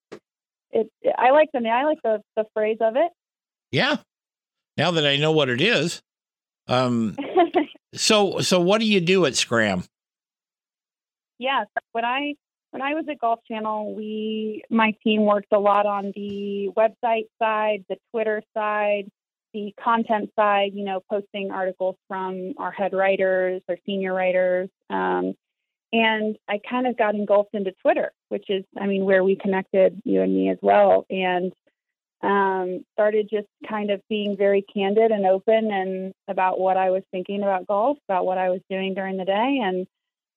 it 0.70 0.90
I 1.16 1.30
like 1.30 1.50
the 1.52 1.66
I 1.68 1.84
like 1.84 1.98
the 2.02 2.22
the 2.36 2.44
phrase 2.54 2.78
of 2.80 2.96
it. 2.96 3.12
yeah. 3.70 3.96
Now 4.76 4.92
that 4.92 5.04
I 5.04 5.16
know 5.16 5.32
what 5.32 5.48
it 5.48 5.60
is, 5.60 6.00
um, 6.68 7.16
so 7.94 8.38
so 8.40 8.60
what 8.60 8.78
do 8.78 8.86
you 8.86 9.00
do 9.00 9.26
at 9.26 9.34
Scram? 9.34 9.84
yeah, 11.38 11.64
when 11.92 12.04
I 12.04 12.34
when 12.70 12.82
I 12.82 12.94
was 12.94 13.04
at 13.10 13.18
Golf 13.18 13.40
Channel, 13.48 13.94
we 13.94 14.62
my 14.70 14.92
team 15.02 15.24
worked 15.24 15.52
a 15.52 15.58
lot 15.58 15.86
on 15.86 16.12
the 16.14 16.70
website 16.76 17.26
side, 17.40 17.84
the 17.88 17.96
Twitter 18.12 18.42
side, 18.54 19.10
the 19.52 19.74
content 19.82 20.30
side. 20.36 20.72
You 20.74 20.84
know, 20.84 21.00
posting 21.10 21.50
articles 21.50 21.96
from 22.08 22.54
our 22.58 22.72
head 22.72 22.92
writers, 22.92 23.62
our 23.68 23.76
senior 23.86 24.14
writers, 24.14 24.68
um, 24.90 25.34
and 25.92 26.36
I 26.48 26.60
kind 26.68 26.86
of 26.86 26.96
got 26.96 27.14
engulfed 27.14 27.54
into 27.54 27.72
Twitter, 27.82 28.12
which 28.28 28.46
is, 28.50 28.64
I 28.78 28.86
mean, 28.86 29.04
where 29.04 29.24
we 29.24 29.36
connected 29.36 30.00
you 30.04 30.20
and 30.22 30.34
me 30.34 30.50
as 30.50 30.58
well, 30.60 31.06
and 31.08 31.52
um, 32.22 32.84
started 32.92 33.28
just 33.30 33.46
kind 33.68 33.90
of 33.90 34.02
being 34.08 34.36
very 34.36 34.62
candid 34.62 35.12
and 35.12 35.24
open 35.24 35.70
and 35.70 36.12
about 36.26 36.58
what 36.58 36.76
I 36.76 36.90
was 36.90 37.02
thinking 37.10 37.42
about 37.42 37.66
golf, 37.66 37.96
about 38.08 38.26
what 38.26 38.38
I 38.38 38.50
was 38.50 38.60
doing 38.68 38.94
during 38.94 39.16
the 39.16 39.24
day, 39.24 39.60
and 39.62 39.86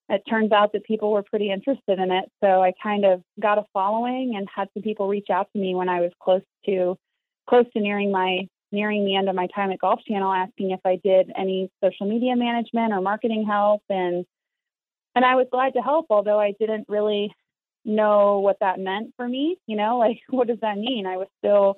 it 0.08 0.24
turns 0.30 0.52
out 0.52 0.74
that 0.74 0.84
people 0.84 1.12
were 1.12 1.24
pretty 1.24 1.50
interested 1.50 1.98
in 2.00 2.12
it. 2.12 2.30
So 2.44 2.62
I 2.62 2.74
kind 2.84 3.06
of 3.06 3.22
got 3.40 3.58
a 3.58 3.66
following 3.74 4.36
and 4.36 4.48
had 4.54 4.68
some 4.74 4.84
people 4.84 5.08
reach 5.08 5.30
out 5.30 5.48
to 5.54 5.60
me 5.60 5.74
when 5.74 5.90
I 5.90 6.02
was 6.02 6.12
close 6.22 6.44
to 6.66 6.98
close 7.50 7.66
to 7.74 7.82
nearing 7.82 8.12
my 8.12 8.48
nearing 8.72 9.06
the 9.06 9.16
end 9.16 9.30
of 9.30 9.36
my 9.36 9.48
time 9.48 9.72
at 9.72 9.80
Golf 9.80 10.00
Channel, 10.08 10.32
asking 10.32 10.72
if 10.72 10.80
I 10.86 11.00
did 11.04 11.32
any 11.38 11.70
social 11.84 12.08
media 12.08 12.36
management 12.36 12.94
or 12.94 13.02
marketing 13.02 13.46
help, 13.46 13.84
and 13.90 14.26
and 15.16 15.26
I 15.26 15.36
was 15.36 15.48
glad 15.52 15.74
to 15.74 15.82
help, 15.82 16.08
although 16.10 16.40
I 16.40 16.54
didn't 16.60 16.86
really 16.88 17.34
know 17.84 18.40
what 18.40 18.58
that 18.62 18.80
meant 18.80 19.14
for 19.18 19.28
me. 19.28 19.58
You 19.68 19.76
know, 19.78 19.98
like 20.06 20.20
what 20.30 20.48
does 20.48 20.60
that 20.62 20.78
mean? 20.78 21.06
I 21.06 21.18
was 21.18 21.28
still 21.40 21.78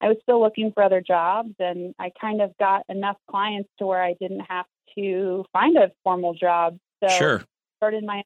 I 0.00 0.08
was 0.08 0.16
still 0.22 0.40
looking 0.40 0.72
for 0.72 0.82
other 0.82 1.02
jobs, 1.06 1.54
and 1.58 1.94
I 1.98 2.10
kind 2.20 2.40
of 2.40 2.56
got 2.58 2.84
enough 2.88 3.16
clients 3.30 3.68
to 3.78 3.86
where 3.86 4.02
I 4.02 4.14
didn't 4.20 4.46
have 4.48 4.66
to 4.96 5.44
find 5.52 5.76
a 5.76 5.92
formal 6.04 6.34
job. 6.34 6.78
So 7.02 7.08
Sure. 7.08 7.44
started 7.78 8.04
my 8.04 8.22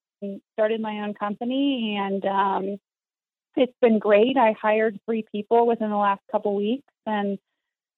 started 0.54 0.80
my 0.80 1.00
own 1.00 1.14
company 1.14 1.96
and 2.00 2.24
um, 2.24 2.76
it's 3.56 3.74
been 3.80 3.98
great. 3.98 4.36
I 4.36 4.54
hired 4.60 4.98
three 5.06 5.24
people 5.30 5.66
within 5.66 5.90
the 5.90 5.96
last 5.96 6.22
couple 6.32 6.56
weeks 6.56 6.92
and 7.06 7.38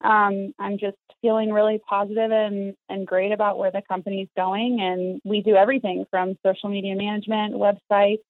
um, 0.02 0.52
I'm 0.58 0.78
just 0.78 0.96
feeling 1.22 1.52
really 1.52 1.80
positive 1.88 2.30
and, 2.30 2.74
and 2.88 3.06
great 3.06 3.32
about 3.32 3.58
where 3.58 3.70
the 3.70 3.82
company's 3.88 4.28
going. 4.36 4.80
And 4.80 5.20
we 5.24 5.42
do 5.42 5.56
everything 5.56 6.04
from 6.10 6.36
social 6.44 6.68
media 6.68 6.94
management, 6.94 7.54
websites, 7.54 8.22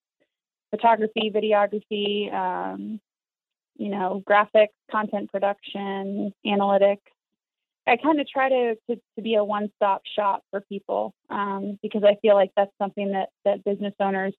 photography, 0.70 1.32
videography, 1.34 2.32
um, 2.32 3.00
you 3.76 3.88
know, 3.88 4.22
graphics, 4.28 4.68
content 4.90 5.30
production, 5.30 6.32
analytics. 6.46 6.98
I 7.86 7.96
kind 7.96 8.20
of 8.20 8.28
try 8.28 8.48
to, 8.48 8.74
to, 8.90 8.96
to 9.16 9.22
be 9.22 9.34
a 9.34 9.44
one 9.44 9.68
stop 9.76 10.02
shop 10.16 10.42
for 10.50 10.60
people 10.60 11.14
um, 11.30 11.78
because 11.82 12.02
I 12.04 12.16
feel 12.20 12.34
like 12.34 12.50
that's 12.56 12.72
something 12.80 13.12
that, 13.12 13.28
that 13.44 13.64
business 13.64 13.94
owners 14.00 14.34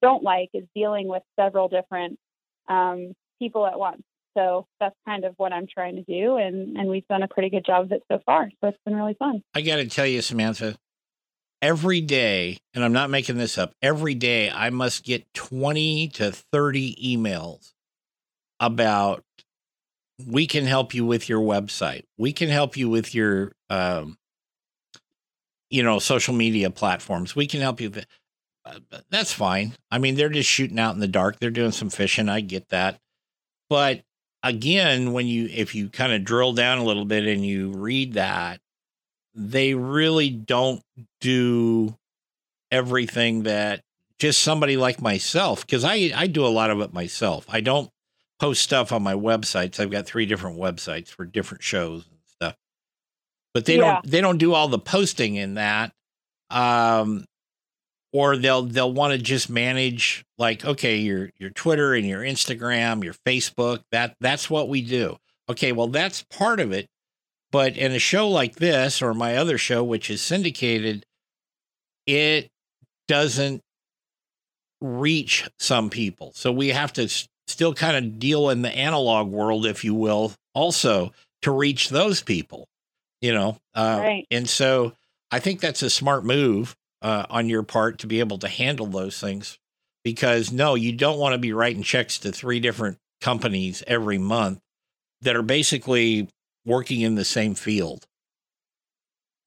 don't 0.00 0.22
like 0.22 0.50
is 0.54 0.64
dealing 0.74 1.08
with 1.08 1.22
several 1.38 1.68
different 1.68 2.18
um, 2.68 3.12
people 3.38 3.66
at 3.66 3.78
once. 3.78 4.02
So 4.36 4.66
that's 4.80 4.94
kind 5.06 5.24
of 5.24 5.34
what 5.38 5.52
I'm 5.52 5.66
trying 5.66 5.96
to 5.96 6.02
do, 6.02 6.36
and, 6.36 6.76
and 6.76 6.88
we've 6.88 7.06
done 7.08 7.22
a 7.22 7.28
pretty 7.28 7.48
good 7.48 7.64
job 7.64 7.86
of 7.86 7.92
it 7.92 8.02
so 8.10 8.20
far. 8.26 8.50
So 8.60 8.68
it's 8.68 8.78
been 8.84 8.94
really 8.94 9.16
fun. 9.18 9.42
I 9.54 9.62
got 9.62 9.76
to 9.76 9.86
tell 9.86 10.06
you, 10.06 10.20
Samantha, 10.20 10.76
every 11.62 12.00
day, 12.00 12.58
and 12.74 12.84
I'm 12.84 12.92
not 12.92 13.08
making 13.08 13.38
this 13.38 13.56
up, 13.56 13.72
every 13.80 14.14
day 14.14 14.50
I 14.50 14.70
must 14.70 15.04
get 15.04 15.32
20 15.34 16.08
to 16.08 16.32
30 16.32 17.16
emails 17.16 17.72
about 18.60 19.24
we 20.26 20.46
can 20.46 20.64
help 20.64 20.94
you 20.94 21.04
with 21.04 21.28
your 21.28 21.40
website. 21.40 22.04
We 22.18 22.32
can 22.32 22.48
help 22.48 22.76
you 22.76 22.88
with 22.88 23.14
your, 23.14 23.52
um, 23.68 24.16
you 25.70 25.82
know, 25.82 25.98
social 25.98 26.34
media 26.34 26.70
platforms. 26.70 27.36
We 27.36 27.46
can 27.46 27.60
help 27.60 27.80
you. 27.80 27.92
Uh, 28.64 28.78
that's 29.10 29.32
fine. 29.32 29.74
I 29.90 29.98
mean, 29.98 30.14
they're 30.14 30.28
just 30.28 30.48
shooting 30.48 30.78
out 30.78 30.94
in 30.94 31.00
the 31.00 31.08
dark. 31.08 31.38
They're 31.38 31.50
doing 31.50 31.72
some 31.72 31.90
fishing. 31.90 32.28
I 32.28 32.40
get 32.40 32.68
that. 32.68 32.98
But 33.68 34.02
again, 34.48 35.12
when 35.12 35.26
you, 35.26 35.48
if 35.52 35.74
you 35.74 35.88
kind 35.88 36.12
of 36.12 36.24
drill 36.24 36.52
down 36.52 36.78
a 36.78 36.84
little 36.84 37.04
bit 37.04 37.26
and 37.26 37.44
you 37.44 37.72
read 37.72 38.14
that, 38.14 38.60
they 39.34 39.74
really 39.74 40.30
don't 40.30 40.82
do 41.20 41.94
everything 42.70 43.44
that 43.44 43.80
just 44.18 44.42
somebody 44.42 44.76
like 44.76 45.00
myself 45.00 45.60
because 45.66 45.84
I 45.84 46.10
I 46.14 46.26
do 46.26 46.44
a 46.46 46.48
lot 46.48 46.70
of 46.70 46.80
it 46.80 46.92
myself. 46.92 47.44
I 47.48 47.60
don't 47.60 47.90
post 48.38 48.62
stuff 48.62 48.92
on 48.92 49.02
my 49.02 49.14
websites. 49.14 49.78
I've 49.78 49.90
got 49.90 50.06
three 50.06 50.26
different 50.26 50.58
websites 50.58 51.08
for 51.08 51.24
different 51.26 51.62
shows 51.62 52.06
and 52.08 52.18
stuff. 52.26 52.54
But 53.52 53.66
they 53.66 53.76
Yeah. 53.76 54.00
don't 54.00 54.10
they 54.10 54.20
don't 54.22 54.38
do 54.38 54.54
all 54.54 54.68
the 54.68 54.78
posting 54.78 55.34
in 55.36 55.54
that. 55.54 55.92
Um 56.50 57.24
or 58.12 58.36
they'll 58.36 58.62
they'll 58.62 58.92
want 58.92 59.12
to 59.12 59.18
just 59.18 59.50
manage 59.50 60.24
like 60.38 60.64
okay 60.64 60.96
your 60.96 61.30
your 61.38 61.50
Twitter 61.50 61.94
and 61.94 62.06
your 62.06 62.20
Instagram, 62.22 63.04
your 63.04 63.14
Facebook, 63.26 63.82
that 63.92 64.16
that's 64.20 64.48
what 64.50 64.68
we 64.68 64.82
do. 64.82 65.16
Okay, 65.48 65.72
well 65.72 65.88
that's 65.88 66.22
part 66.24 66.60
of 66.60 66.72
it. 66.72 66.86
But 67.52 67.76
in 67.76 67.92
a 67.92 67.98
show 67.98 68.28
like 68.28 68.56
this 68.56 69.00
or 69.00 69.14
my 69.14 69.36
other 69.36 69.56
show 69.58 69.82
which 69.84 70.10
is 70.10 70.20
syndicated, 70.20 71.06
it 72.06 72.50
doesn't 73.08 73.62
reach 74.80 75.48
some 75.58 75.90
people. 75.90 76.32
So 76.34 76.52
we 76.52 76.68
have 76.68 76.92
to 76.94 77.04
s- 77.04 77.28
still 77.46 77.74
kind 77.74 77.96
of 77.96 78.18
deal 78.18 78.50
in 78.50 78.62
the 78.62 78.70
analog 78.70 79.28
world, 79.28 79.64
if 79.66 79.84
you 79.84 79.94
will, 79.94 80.32
also 80.54 81.12
to 81.42 81.50
reach 81.50 81.88
those 81.88 82.22
people, 82.22 82.66
you 83.20 83.32
know? 83.32 83.56
Uh, 83.74 83.98
Right. 84.02 84.26
And 84.30 84.48
so 84.48 84.92
I 85.30 85.38
think 85.38 85.60
that's 85.60 85.82
a 85.82 85.90
smart 85.90 86.24
move 86.24 86.76
uh, 87.02 87.26
on 87.30 87.48
your 87.48 87.62
part 87.62 87.98
to 88.00 88.06
be 88.06 88.20
able 88.20 88.38
to 88.38 88.48
handle 88.48 88.86
those 88.86 89.20
things 89.20 89.58
because 90.04 90.52
no, 90.52 90.74
you 90.74 90.92
don't 90.92 91.18
want 91.18 91.32
to 91.32 91.38
be 91.38 91.52
writing 91.52 91.82
checks 91.82 92.18
to 92.18 92.32
three 92.32 92.60
different 92.60 92.98
companies 93.20 93.82
every 93.86 94.18
month 94.18 94.60
that 95.22 95.36
are 95.36 95.42
basically 95.42 96.28
working 96.64 97.00
in 97.00 97.14
the 97.14 97.24
same 97.24 97.54
field. 97.54 98.06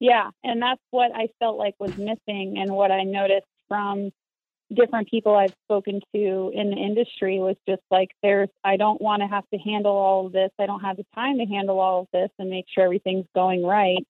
Yeah, 0.00 0.30
and 0.42 0.60
that's 0.60 0.80
what 0.90 1.12
I 1.14 1.28
felt 1.38 1.58
like 1.58 1.74
was 1.78 1.96
missing, 1.96 2.56
and 2.58 2.70
what 2.72 2.90
I 2.90 3.02
noticed 3.04 3.46
from 3.68 4.10
different 4.74 5.08
people 5.08 5.34
I've 5.34 5.54
spoken 5.64 6.00
to 6.14 6.52
in 6.54 6.70
the 6.70 6.76
industry 6.76 7.38
was 7.38 7.56
just 7.68 7.82
like, 7.90 8.10
there's, 8.22 8.48
I 8.64 8.76
don't 8.76 9.00
want 9.00 9.22
to 9.22 9.28
have 9.28 9.44
to 9.52 9.58
handle 9.58 9.92
all 9.92 10.26
of 10.26 10.32
this. 10.32 10.50
I 10.58 10.66
don't 10.66 10.80
have 10.80 10.96
the 10.96 11.06
time 11.14 11.38
to 11.38 11.44
handle 11.44 11.80
all 11.80 12.02
of 12.02 12.08
this 12.12 12.30
and 12.38 12.48
make 12.48 12.66
sure 12.72 12.84
everything's 12.84 13.26
going 13.34 13.64
right. 13.64 14.06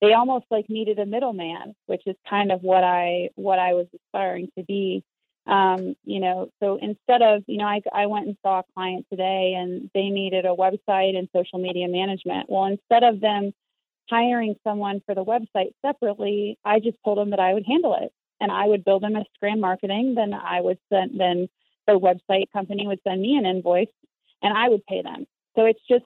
They 0.00 0.12
almost 0.12 0.46
like 0.50 0.66
needed 0.68 0.98
a 0.98 1.06
middleman, 1.06 1.74
which 1.86 2.02
is 2.06 2.16
kind 2.28 2.52
of 2.52 2.62
what 2.62 2.84
I 2.84 3.30
what 3.34 3.58
I 3.58 3.74
was 3.74 3.86
aspiring 3.94 4.48
to 4.56 4.64
be. 4.64 5.02
Um, 5.46 5.94
you 6.04 6.20
know, 6.20 6.50
so 6.60 6.78
instead 6.80 7.22
of, 7.22 7.42
you 7.46 7.56
know, 7.56 7.64
I, 7.64 7.80
I 7.92 8.04
went 8.06 8.26
and 8.26 8.36
saw 8.44 8.60
a 8.60 8.64
client 8.74 9.06
today 9.10 9.54
and 9.56 9.90
they 9.94 10.10
needed 10.10 10.44
a 10.44 10.54
website 10.54 11.16
and 11.16 11.26
social 11.34 11.58
media 11.58 11.88
management. 11.88 12.50
Well, 12.50 12.66
instead 12.66 13.02
of 13.02 13.20
them 13.20 13.52
hiring 14.10 14.56
someone 14.62 15.00
for 15.06 15.14
the 15.14 15.24
website 15.24 15.72
separately, 15.84 16.58
I 16.66 16.80
just 16.80 16.98
told 17.02 17.16
them 17.16 17.30
that 17.30 17.40
I 17.40 17.54
would 17.54 17.64
handle 17.66 17.96
it 17.98 18.12
and 18.40 18.52
I 18.52 18.66
would 18.66 18.84
build 18.84 19.02
them 19.02 19.16
a 19.16 19.24
Scram 19.34 19.60
marketing. 19.60 20.14
Then 20.14 20.34
I 20.34 20.60
would 20.60 20.78
send, 20.92 21.18
then 21.18 21.48
the 21.86 21.98
website 21.98 22.52
company 22.52 22.86
would 22.86 23.00
send 23.02 23.22
me 23.22 23.36
an 23.36 23.46
invoice 23.46 23.88
and 24.42 24.56
I 24.56 24.68
would 24.68 24.84
pay 24.84 25.00
them. 25.00 25.26
So 25.56 25.64
it's 25.64 25.80
just, 25.88 26.04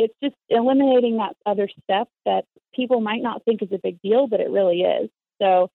it's 0.00 0.14
just 0.24 0.34
eliminating 0.48 1.18
that 1.18 1.36
other 1.44 1.68
step 1.84 2.08
that 2.24 2.46
people 2.74 3.02
might 3.02 3.22
not 3.22 3.44
think 3.44 3.62
is 3.62 3.68
a 3.70 3.78
big 3.82 4.00
deal, 4.00 4.26
but 4.26 4.40
it 4.40 4.48
really 4.48 4.80
is. 4.80 5.10
So 5.42 5.70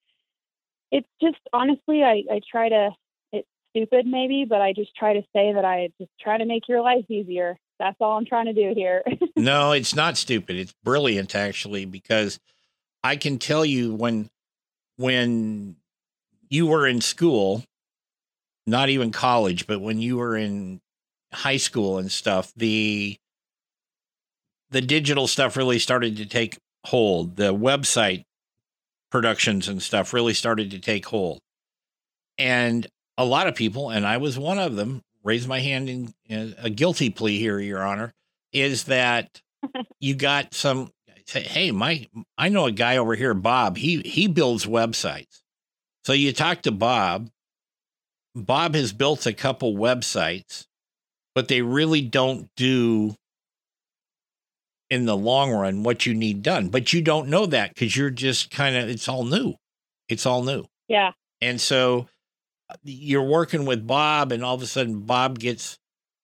it's 0.91 1.07
just 1.21 1.37
honestly, 1.53 2.01
I, 2.01 2.23
I 2.31 2.41
try 2.49 2.69
to, 2.69 2.89
it's 3.31 3.47
stupid 3.69 4.07
maybe, 4.07 4.43
but 4.49 4.61
I 4.61 4.73
just 4.73 4.95
try 4.95 5.13
to 5.13 5.21
say 5.31 5.53
that 5.53 5.63
I 5.63 5.89
just 6.01 6.09
try 6.19 6.39
to 6.39 6.45
make 6.45 6.67
your 6.67 6.81
life 6.81 7.05
easier. 7.07 7.55
That's 7.77 7.97
all 8.01 8.17
I'm 8.17 8.25
trying 8.25 8.45
to 8.45 8.53
do 8.53 8.73
here. 8.75 9.03
no, 9.35 9.73
it's 9.73 9.93
not 9.93 10.17
stupid. 10.17 10.55
It's 10.55 10.73
brilliant 10.83 11.35
actually 11.35 11.85
because 11.85 12.39
I 13.03 13.17
can 13.17 13.37
tell 13.37 13.63
you 13.63 13.93
when 13.93 14.31
when 14.97 15.75
you 16.49 16.65
were 16.65 16.87
in 16.87 16.99
school, 17.01 17.63
not 18.65 18.89
even 18.89 19.11
college, 19.11 19.67
but 19.67 19.81
when 19.81 19.99
you 19.99 20.17
were 20.17 20.35
in 20.35 20.81
high 21.31 21.57
school 21.57 21.99
and 21.99 22.11
stuff, 22.11 22.51
the 22.55 23.19
the 24.75 24.81
digital 24.81 25.25
stuff 25.25 25.55
really 25.55 25.79
started 25.79 26.17
to 26.17 26.25
take 26.25 26.57
hold. 26.83 27.37
The 27.37 27.53
website 27.55 28.25
productions 29.09 29.69
and 29.69 29.81
stuff 29.81 30.11
really 30.11 30.33
started 30.33 30.71
to 30.71 30.79
take 30.79 31.05
hold. 31.05 31.39
And 32.37 32.85
a 33.17 33.23
lot 33.23 33.47
of 33.47 33.55
people, 33.55 33.89
and 33.89 34.05
I 34.05 34.17
was 34.17 34.37
one 34.37 34.59
of 34.59 34.75
them, 34.75 35.01
raise 35.23 35.47
my 35.47 35.61
hand 35.61 35.89
in, 35.89 36.13
in 36.25 36.55
a 36.57 36.69
guilty 36.69 37.09
plea 37.09 37.39
here, 37.39 37.57
Your 37.57 37.85
Honor, 37.85 38.11
is 38.51 38.83
that 38.83 39.39
you 40.01 40.13
got 40.13 40.53
some 40.53 40.91
say, 41.25 41.43
hey, 41.43 41.71
my 41.71 42.05
I 42.37 42.49
know 42.49 42.65
a 42.65 42.71
guy 42.73 42.97
over 42.97 43.15
here, 43.15 43.33
Bob. 43.33 43.77
He 43.77 44.01
he 44.01 44.27
builds 44.27 44.65
websites. 44.65 45.39
So 46.03 46.11
you 46.11 46.33
talk 46.33 46.63
to 46.63 46.73
Bob. 46.73 47.29
Bob 48.35 48.75
has 48.75 48.91
built 48.91 49.25
a 49.25 49.31
couple 49.31 49.73
websites, 49.73 50.65
but 51.33 51.47
they 51.47 51.61
really 51.61 52.01
don't 52.01 52.49
do 52.57 53.15
in 54.89 55.05
the 55.05 55.17
long 55.17 55.51
run 55.51 55.83
what 55.83 56.05
you 56.05 56.13
need 56.13 56.43
done. 56.43 56.69
But 56.69 56.93
you 56.93 57.01
don't 57.01 57.29
know 57.29 57.45
that 57.47 57.73
because 57.73 57.95
you're 57.95 58.09
just 58.09 58.51
kind 58.51 58.75
of 58.75 58.89
it's 58.89 59.07
all 59.09 59.23
new. 59.23 59.55
It's 60.09 60.25
all 60.25 60.43
new. 60.43 60.65
yeah. 60.87 61.11
And 61.41 61.59
so 61.59 62.07
you're 62.83 63.23
working 63.23 63.65
with 63.65 63.85
Bob, 63.85 64.31
and 64.31 64.43
all 64.43 64.55
of 64.55 64.61
a 64.61 64.67
sudden 64.67 65.01
Bob 65.01 65.37
gets 65.39 65.77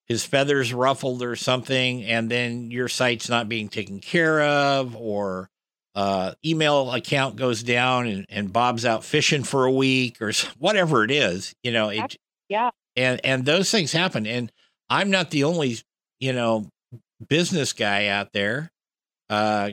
his 0.08 0.26
feathers 0.26 0.74
ruffled 0.74 1.22
or 1.22 1.36
something, 1.36 2.04
and 2.04 2.30
then 2.30 2.72
your 2.72 2.88
site's 2.88 3.30
not 3.30 3.48
being 3.50 3.70
taken 3.70 4.00
care 4.00 4.42
of, 4.42 4.96
or 4.96 5.50
uh, 5.96 6.34
email 6.46 6.92
account 6.92 7.36
goes 7.36 7.62
down, 7.64 8.08
and, 8.08 8.26
and 8.30 8.52
Bob's 8.54 8.86
out 8.86 9.04
fishing 9.04 9.44
for 9.44 9.66
a 9.66 9.72
week, 9.72 10.22
or 10.22 10.32
whatever 10.58 11.04
it 11.04 11.12
is. 11.12 11.54
You 11.64 11.72
know, 11.72 11.90
it, 11.90 12.18
Yeah. 12.50 12.72
and 12.96 13.20
and 13.24 13.46
those 13.46 13.70
things 13.70 13.92
happen. 13.92 14.26
And 14.26 14.52
I'm 14.90 15.12
not 15.12 15.30
the 15.32 15.44
only, 15.44 15.78
you 16.20 16.34
know, 16.34 16.68
business 17.28 17.74
guy 17.74 18.08
out 18.08 18.34
there 18.34 18.72
uh, 19.30 19.72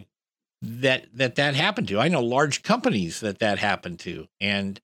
that 0.63 1.07
that 1.15 1.37
that 1.37 1.55
happened 1.55 1.89
to. 1.89 2.01
I 2.01 2.09
know 2.09 2.23
large 2.23 2.63
companies 2.63 3.21
that 3.21 3.39
that 3.39 3.59
happened 3.59 4.01
to, 4.01 4.27
and 4.41 4.81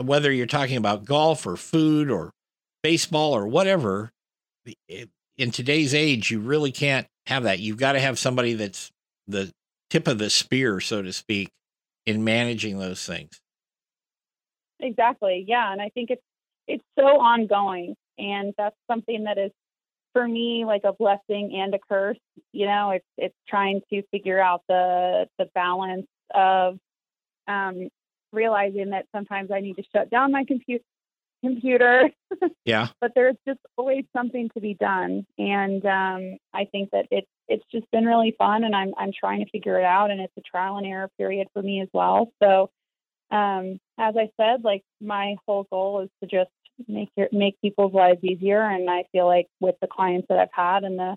whether 0.00 0.32
you're 0.32 0.46
talking 0.46 0.76
about 0.76 1.04
golf 1.04 1.46
or 1.46 1.56
food 1.56 2.10
or 2.10 2.32
baseball 2.82 3.34
or 3.34 3.46
whatever, 3.46 4.10
in 5.36 5.50
today's 5.50 5.94
age, 5.94 6.30
you 6.30 6.40
really 6.40 6.72
can't 6.72 7.06
have 7.26 7.44
that. 7.44 7.60
You've 7.60 7.78
got 7.78 7.92
to 7.92 8.00
have 8.00 8.18
somebody 8.18 8.54
that's 8.54 8.90
the 9.26 9.52
tip 9.90 10.08
of 10.08 10.18
the 10.18 10.30
spear, 10.30 10.80
so 10.80 11.02
to 11.02 11.12
speak, 11.12 11.50
in 12.06 12.24
managing 12.24 12.78
those 12.78 13.06
things. 13.06 13.40
Exactly. 14.80 15.44
Yeah, 15.46 15.72
and 15.72 15.80
I 15.80 15.90
think 15.90 16.10
it's 16.10 16.22
it's 16.66 16.84
so 16.98 17.20
ongoing, 17.20 17.94
and 18.18 18.54
that's 18.56 18.76
something 18.90 19.24
that 19.24 19.38
is 19.38 19.52
for 20.12 20.26
me 20.26 20.64
like 20.66 20.82
a 20.84 20.92
blessing 20.92 21.54
and 21.54 21.74
a 21.74 21.78
curse. 21.78 22.18
You 22.52 22.66
know, 22.66 22.90
it's 22.90 23.06
it's 23.16 23.36
trying 23.48 23.80
to 23.90 24.02
figure 24.10 24.40
out 24.40 24.62
the 24.68 25.26
the 25.38 25.46
balance 25.54 26.06
of 26.34 26.78
um, 27.48 27.88
realizing 28.32 28.90
that 28.90 29.06
sometimes 29.14 29.50
I 29.50 29.60
need 29.60 29.76
to 29.76 29.82
shut 29.94 30.10
down 30.10 30.32
my 30.32 30.44
computer 30.44 30.84
computer 31.44 32.08
Yeah. 32.64 32.88
but 33.00 33.12
there's 33.14 33.36
just 33.46 33.58
always 33.76 34.04
something 34.16 34.48
to 34.54 34.60
be 34.60 34.74
done 34.74 35.26
and 35.38 35.84
um, 35.84 36.38
i 36.54 36.66
think 36.70 36.90
that 36.92 37.06
it's 37.10 37.26
it's 37.48 37.64
just 37.72 37.90
been 37.90 38.04
really 38.04 38.34
fun 38.38 38.62
and 38.62 38.76
i'm 38.76 38.92
i'm 38.96 39.10
trying 39.12 39.44
to 39.44 39.50
figure 39.50 39.76
it 39.78 39.84
out 39.84 40.12
and 40.12 40.20
it's 40.20 40.32
a 40.38 40.40
trial 40.42 40.76
and 40.76 40.86
error 40.86 41.10
period 41.18 41.48
for 41.52 41.60
me 41.60 41.80
as 41.80 41.88
well 41.92 42.30
so 42.40 42.70
um, 43.32 43.80
as 43.98 44.14
i 44.16 44.30
said 44.40 44.62
like 44.62 44.82
my 45.00 45.34
whole 45.44 45.66
goal 45.68 46.02
is 46.02 46.10
to 46.22 46.28
just 46.28 46.50
make 46.88 47.10
your 47.16 47.28
make 47.32 47.60
people's 47.60 47.92
lives 47.94 48.18
easier 48.22 48.62
and 48.62 48.88
i 48.90 49.04
feel 49.12 49.26
like 49.26 49.46
with 49.60 49.74
the 49.80 49.86
clients 49.86 50.26
that 50.28 50.38
i've 50.38 50.48
had 50.52 50.84
and 50.84 50.98
the 50.98 51.16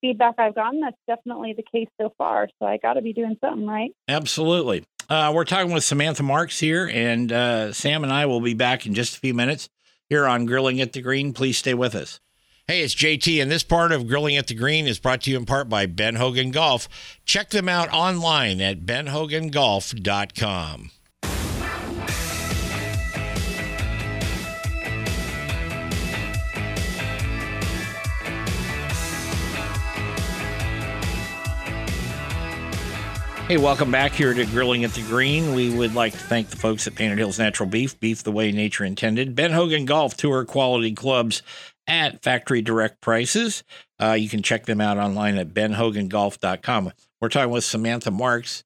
feedback 0.00 0.34
i've 0.38 0.54
gotten 0.54 0.80
that's 0.80 0.96
definitely 1.06 1.54
the 1.56 1.64
case 1.72 1.88
so 2.00 2.12
far 2.18 2.48
so 2.58 2.66
i 2.66 2.76
got 2.76 2.94
to 2.94 3.02
be 3.02 3.12
doing 3.12 3.36
something 3.40 3.66
right 3.66 3.90
Absolutely. 4.08 4.84
Uh, 5.08 5.30
we're 5.32 5.44
talking 5.44 5.72
with 5.72 5.84
Samantha 5.84 6.24
Marks 6.24 6.58
here, 6.58 6.90
and 6.92 7.30
uh, 7.30 7.72
Sam 7.72 8.02
and 8.02 8.12
I 8.12 8.26
will 8.26 8.40
be 8.40 8.54
back 8.54 8.86
in 8.86 8.94
just 8.94 9.16
a 9.16 9.20
few 9.20 9.34
minutes 9.34 9.68
here 10.08 10.26
on 10.26 10.46
Grilling 10.46 10.80
at 10.80 10.92
the 10.92 11.00
Green. 11.00 11.32
Please 11.32 11.58
stay 11.58 11.74
with 11.74 11.94
us. 11.94 12.18
Hey, 12.66 12.82
it's 12.82 12.92
JT, 12.92 13.40
and 13.40 13.48
this 13.48 13.62
part 13.62 13.92
of 13.92 14.08
Grilling 14.08 14.36
at 14.36 14.48
the 14.48 14.54
Green 14.54 14.88
is 14.88 14.98
brought 14.98 15.22
to 15.22 15.30
you 15.30 15.36
in 15.36 15.46
part 15.46 15.68
by 15.68 15.86
Ben 15.86 16.16
Hogan 16.16 16.50
Golf. 16.50 16.88
Check 17.24 17.50
them 17.50 17.68
out 17.68 17.88
online 17.92 18.60
at 18.60 18.80
benhogangolf.com. 18.80 20.90
Hey, 33.48 33.58
welcome 33.58 33.92
back 33.92 34.10
here 34.10 34.34
to 34.34 34.44
Grilling 34.46 34.82
at 34.82 34.90
the 34.90 35.02
Green. 35.02 35.54
We 35.54 35.72
would 35.72 35.94
like 35.94 36.12
to 36.14 36.18
thank 36.18 36.48
the 36.48 36.56
folks 36.56 36.88
at 36.88 36.96
Painted 36.96 37.18
Hills 37.18 37.38
Natural 37.38 37.68
Beef, 37.68 37.98
beef 38.00 38.24
the 38.24 38.32
way 38.32 38.50
nature 38.50 38.84
intended. 38.84 39.36
Ben 39.36 39.52
Hogan 39.52 39.84
Golf 39.84 40.16
Tour 40.16 40.44
quality 40.44 40.92
clubs 40.92 41.44
at 41.86 42.24
factory 42.24 42.60
direct 42.60 43.00
prices. 43.00 43.62
Uh, 44.02 44.14
you 44.18 44.28
can 44.28 44.42
check 44.42 44.66
them 44.66 44.80
out 44.80 44.98
online 44.98 45.36
at 45.36 45.50
benhogangolf.com. 45.54 46.92
We're 47.20 47.28
talking 47.28 47.52
with 47.52 47.62
Samantha 47.62 48.10
Marks, 48.10 48.64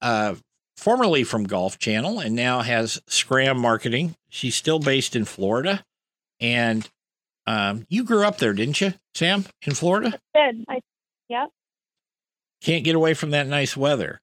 uh, 0.00 0.36
formerly 0.76 1.24
from 1.24 1.42
Golf 1.42 1.78
Channel 1.78 2.20
and 2.20 2.36
now 2.36 2.60
has 2.60 3.02
Scram 3.08 3.58
Marketing. 3.58 4.14
She's 4.28 4.54
still 4.54 4.78
based 4.78 5.16
in 5.16 5.24
Florida. 5.24 5.84
And 6.40 6.88
Um, 7.44 7.86
you 7.88 8.04
grew 8.04 8.24
up 8.24 8.38
there, 8.38 8.52
didn't 8.52 8.80
you, 8.80 8.94
Sam, 9.16 9.46
in 9.66 9.74
Florida? 9.74 10.16
Good. 10.32 10.64
I, 10.68 10.78
yeah. 11.28 11.46
Can't 12.62 12.84
get 12.84 12.94
away 12.94 13.14
from 13.14 13.30
that 13.30 13.46
nice 13.46 13.76
weather. 13.76 14.20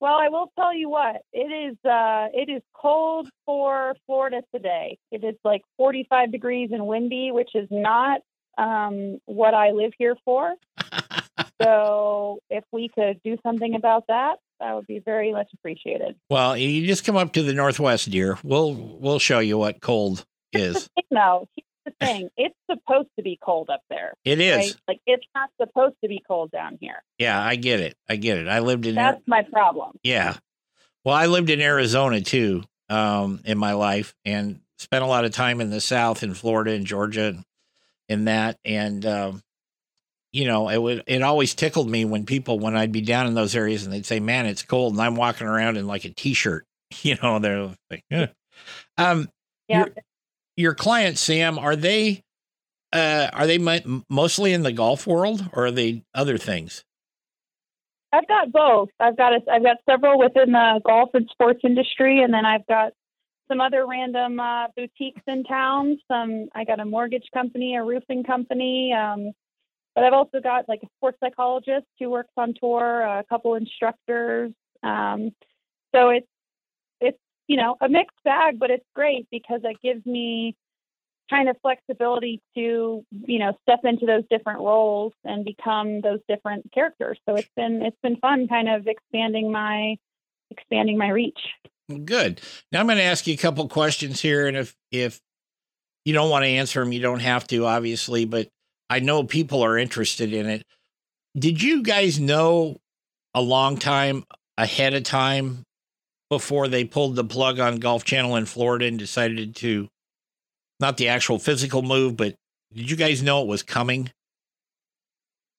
Well, 0.00 0.14
I 0.14 0.28
will 0.30 0.50
tell 0.58 0.74
you 0.74 0.88
what. 0.88 1.22
It 1.32 1.70
is 1.70 1.76
uh 1.88 2.28
it 2.32 2.48
is 2.50 2.62
cold 2.74 3.28
for 3.46 3.94
Florida 4.06 4.42
today. 4.54 4.98
It 5.10 5.22
is 5.22 5.36
like 5.44 5.62
45 5.76 6.32
degrees 6.32 6.70
and 6.72 6.86
windy, 6.86 7.30
which 7.30 7.50
is 7.54 7.68
not 7.70 8.20
um 8.58 9.18
what 9.26 9.54
I 9.54 9.70
live 9.70 9.92
here 9.98 10.16
for. 10.24 10.54
so, 11.62 12.40
if 12.50 12.64
we 12.72 12.88
could 12.88 13.20
do 13.24 13.36
something 13.44 13.74
about 13.74 14.04
that, 14.08 14.36
that 14.58 14.74
would 14.74 14.86
be 14.86 14.98
very 14.98 15.32
much 15.32 15.48
appreciated. 15.54 16.16
Well, 16.30 16.56
you 16.56 16.86
just 16.86 17.04
come 17.04 17.16
up 17.16 17.32
to 17.34 17.42
the 17.42 17.52
Northwest, 17.52 18.10
dear. 18.10 18.38
We'll 18.42 18.74
we'll 18.74 19.20
show 19.20 19.38
you 19.38 19.58
what 19.58 19.80
cold 19.80 20.24
is. 20.52 20.88
no, 21.10 21.46
the 21.84 21.92
thing. 22.00 22.28
It's 22.36 22.54
supposed 22.70 23.08
to 23.16 23.22
be 23.22 23.38
cold 23.42 23.70
up 23.70 23.82
there. 23.88 24.14
It 24.24 24.40
is. 24.40 24.56
Right? 24.56 24.74
Like 24.88 25.00
it's 25.06 25.26
not 25.34 25.50
supposed 25.60 25.96
to 26.02 26.08
be 26.08 26.22
cold 26.26 26.50
down 26.50 26.78
here. 26.80 27.02
Yeah, 27.18 27.40
I 27.42 27.56
get 27.56 27.80
it. 27.80 27.96
I 28.08 28.16
get 28.16 28.38
it. 28.38 28.48
I 28.48 28.60
lived 28.60 28.86
in 28.86 28.94
That's 28.94 29.22
my 29.26 29.42
problem. 29.42 29.92
Yeah. 30.02 30.36
Well, 31.04 31.14
I 31.14 31.26
lived 31.26 31.50
in 31.50 31.60
Arizona 31.60 32.20
too 32.20 32.62
um, 32.88 33.40
in 33.44 33.58
my 33.58 33.72
life 33.72 34.14
and 34.24 34.60
spent 34.78 35.04
a 35.04 35.08
lot 35.08 35.24
of 35.24 35.32
time 35.32 35.60
in 35.60 35.70
the 35.70 35.80
South 35.80 36.22
in 36.22 36.34
Florida 36.34 36.72
and 36.72 36.86
Georgia 36.86 37.28
and 37.28 37.44
in 38.08 38.24
that. 38.26 38.58
And, 38.64 39.04
um, 39.06 39.42
you 40.32 40.46
know, 40.46 40.68
it 40.68 40.80
would, 40.80 41.02
it 41.06 41.22
always 41.22 41.54
tickled 41.54 41.88
me 41.88 42.04
when 42.04 42.26
people, 42.26 42.58
when 42.58 42.76
I'd 42.76 42.92
be 42.92 43.00
down 43.00 43.26
in 43.26 43.34
those 43.34 43.54
areas 43.54 43.84
and 43.84 43.92
they'd 43.92 44.06
say, 44.06 44.20
man, 44.20 44.46
it's 44.46 44.62
cold. 44.62 44.94
And 44.94 45.02
I'm 45.02 45.16
walking 45.16 45.46
around 45.46 45.76
in 45.76 45.86
like 45.86 46.04
a 46.04 46.10
t-shirt, 46.10 46.66
you 47.02 47.16
know, 47.22 47.38
they're 47.38 47.70
like, 47.90 48.04
eh. 48.10 48.26
um, 48.98 49.28
Yeah. 49.68 49.78
your, 49.86 49.94
your 50.56 50.74
clients, 50.74 51.20
Sam, 51.20 51.58
are 51.58 51.76
they, 51.76 52.22
uh, 52.92 53.28
are 53.32 53.46
they 53.46 53.58
mo- 53.58 54.04
mostly 54.08 54.52
in 54.52 54.62
the 54.62 54.72
golf 54.72 55.06
world 55.06 55.48
or 55.52 55.66
are 55.66 55.70
they 55.70 56.02
other 56.14 56.38
things? 56.38 56.84
I've 58.12 58.28
got 58.28 58.52
both. 58.52 58.90
I've 59.00 59.16
got 59.16 59.32
a, 59.32 59.40
I've 59.50 59.62
got 59.62 59.78
several 59.88 60.18
within 60.18 60.52
the 60.52 60.80
golf 60.84 61.10
and 61.14 61.28
sports 61.32 61.60
industry, 61.64 62.22
and 62.22 62.32
then 62.32 62.44
I've 62.44 62.66
got 62.66 62.92
some 63.48 63.60
other 63.60 63.86
random 63.86 64.38
uh, 64.38 64.66
boutiques 64.76 65.22
in 65.26 65.44
town. 65.44 65.98
Some 66.08 66.48
I 66.54 66.64
got 66.64 66.78
a 66.78 66.84
mortgage 66.84 67.28
company, 67.32 67.74
a 67.74 67.82
roofing 67.82 68.22
company, 68.22 68.92
um, 68.92 69.32
but 69.94 70.04
I've 70.04 70.12
also 70.12 70.40
got 70.40 70.68
like 70.68 70.80
a 70.82 70.88
sports 70.98 71.18
psychologist 71.20 71.86
who 71.98 72.10
works 72.10 72.32
on 72.36 72.54
tour, 72.60 73.00
a 73.00 73.24
couple 73.28 73.54
instructors. 73.54 74.52
Um, 74.82 75.30
so 75.94 76.10
it's 76.10 76.26
you 77.46 77.56
know 77.56 77.76
a 77.80 77.88
mixed 77.88 78.22
bag, 78.24 78.58
but 78.58 78.70
it's 78.70 78.86
great 78.94 79.26
because 79.30 79.60
it 79.64 79.76
gives 79.82 80.04
me 80.06 80.56
kind 81.30 81.48
of 81.48 81.56
flexibility 81.62 82.40
to 82.54 83.04
you 83.10 83.38
know 83.38 83.56
step 83.62 83.80
into 83.84 84.06
those 84.06 84.24
different 84.28 84.60
roles 84.60 85.12
and 85.24 85.44
become 85.44 86.00
those 86.00 86.18
different 86.28 86.70
characters 86.74 87.16
so 87.26 87.36
it's 87.36 87.48
been 87.56 87.80
it's 87.80 87.96
been 88.02 88.16
fun 88.16 88.48
kind 88.48 88.68
of 88.68 88.86
expanding 88.86 89.50
my 89.50 89.96
expanding 90.50 90.98
my 90.98 91.08
reach 91.08 91.38
Good. 91.98 92.40
Now 92.70 92.80
I'm 92.80 92.86
going 92.86 92.98
to 92.98 93.04
ask 93.04 93.26
you 93.26 93.34
a 93.34 93.38
couple 93.38 93.68
questions 93.68 94.20
here, 94.20 94.46
and 94.46 94.56
if 94.56 94.76
if 94.90 95.20
you 96.04 96.12
don't 96.12 96.30
want 96.30 96.44
to 96.44 96.48
answer 96.48 96.80
them, 96.80 96.92
you 96.92 97.00
don't 97.00 97.20
have 97.20 97.46
to, 97.48 97.66
obviously. 97.66 98.24
But 98.24 98.48
I 98.88 99.00
know 99.00 99.24
people 99.24 99.62
are 99.62 99.78
interested 99.78 100.32
in 100.32 100.46
it. 100.46 100.64
Did 101.36 101.62
you 101.62 101.82
guys 101.82 102.20
know 102.20 102.78
a 103.34 103.40
long 103.40 103.78
time 103.78 104.24
ahead 104.58 104.94
of 104.94 105.02
time 105.02 105.64
before 106.32 106.66
they 106.66 106.82
pulled 106.82 107.14
the 107.14 107.24
plug 107.24 107.60
on 107.60 107.76
Golf 107.76 108.04
Channel 108.04 108.36
in 108.36 108.46
Florida 108.46 108.86
and 108.86 108.98
decided 108.98 109.54
to 109.56 109.86
not 110.80 110.96
the 110.96 111.08
actual 111.08 111.38
physical 111.38 111.82
move, 111.82 112.16
but 112.16 112.34
did 112.72 112.90
you 112.90 112.96
guys 112.96 113.22
know 113.22 113.42
it 113.42 113.48
was 113.48 113.62
coming? 113.62 114.10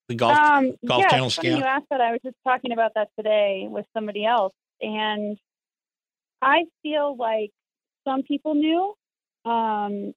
The 0.09 0.15
golf. 0.15 0.35
um 0.35 0.73
Golf 0.83 1.03
yeah, 1.03 1.09
Channel 1.09 1.29
scout? 1.29 1.45
you 1.45 1.63
asked 1.63 1.85
that 1.91 2.01
i 2.01 2.11
was 2.11 2.19
just 2.25 2.35
talking 2.43 2.71
about 2.71 2.91
that 2.95 3.09
today 3.17 3.67
with 3.69 3.85
somebody 3.95 4.25
else 4.25 4.53
and 4.81 5.37
i 6.41 6.65
feel 6.81 7.15
like 7.15 7.51
some 8.05 8.23
people 8.23 8.53
knew 8.55 8.93
um 9.45 10.13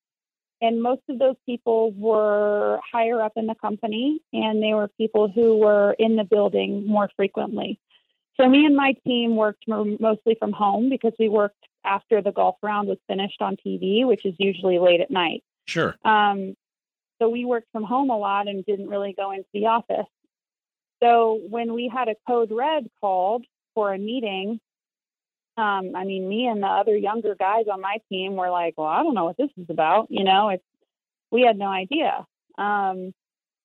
and 0.61 0.83
most 0.83 1.03
of 1.09 1.19
those 1.19 1.37
people 1.45 1.92
were 1.92 2.81
higher 2.92 3.23
up 3.23 3.33
in 3.37 3.47
the 3.47 3.55
company 3.55 4.21
and 4.33 4.61
they 4.62 4.75
were 4.75 4.88
people 4.99 5.29
who 5.29 5.59
were 5.59 5.95
in 5.99 6.16
the 6.16 6.25
building 6.25 6.87
more 6.87 7.09
frequently 7.14 7.79
so 8.38 8.49
me 8.49 8.66
and 8.66 8.77
my 8.77 8.94
team 9.07 9.37
worked 9.37 9.64
mostly 9.66 10.37
from 10.38 10.53
home 10.53 10.88
because 10.88 11.12
we 11.18 11.29
worked 11.29 11.57
after 11.85 12.20
the 12.20 12.33
golf 12.33 12.57
round 12.62 12.88
was 12.88 12.99
finished 13.07 13.40
on 13.40 13.57
tv 13.57 14.07
which 14.07 14.25
is 14.25 14.35
usually 14.38 14.79
late 14.79 15.01
at 15.01 15.11
night 15.11 15.42
sure. 15.66 15.94
um, 16.05 16.55
so 17.18 17.29
we 17.29 17.44
worked 17.44 17.68
from 17.72 17.85
home 17.85 18.11
a 18.11 18.18
lot 18.18 18.49
and 18.49 18.64
didn't 18.64 18.88
really 18.88 19.14
go 19.16 19.31
into 19.31 19.49
the 19.53 19.66
office. 19.66 20.07
So 21.03 21.40
when 21.49 21.75
we 21.75 21.90
had 21.92 22.09
a 22.09 22.14
code 22.27 22.51
red 22.51 22.88
called 23.01 23.44
for 23.75 23.92
a 23.92 23.99
meeting, 23.99 24.61
um, 25.57 25.92
I 25.94 26.05
mean, 26.05 26.29
me 26.29 26.46
and 26.46 26.62
the 26.62 26.66
other 26.66 26.96
younger 26.96 27.35
guys 27.35 27.64
on 27.72 27.81
my 27.81 27.99
team 28.11 28.37
were 28.37 28.51
like, 28.51 28.75
"Well, 28.77 28.87
I 28.87 29.03
don't 29.03 29.14
know 29.14 29.25
what 29.25 29.38
this 29.38 29.51
is 29.57 29.70
about." 29.70 30.09
You 30.11 30.25
know, 30.25 30.51
it's 30.51 30.64
we 31.31 31.42
had 31.42 31.57
no 31.57 31.66
idea. 31.66 32.27
Um, 32.59 33.14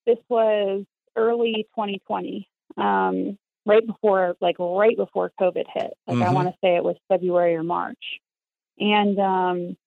this 0.05 0.17
was 0.29 0.85
early 1.15 1.67
2020, 1.75 2.49
um, 2.77 3.37
right 3.65 3.85
before, 3.85 4.35
like 4.41 4.57
right 4.59 4.95
before 4.97 5.31
COVID 5.39 5.65
hit. 5.73 5.93
Like 6.07 6.21
I 6.21 6.29
Mhm. 6.29 6.33
want 6.33 6.47
to 6.49 6.55
say 6.63 6.75
it 6.75 6.83
was 6.83 6.97
February 7.09 7.55
or 7.55 7.63
March, 7.63 8.19
and 8.79 9.19
um, 9.19 9.77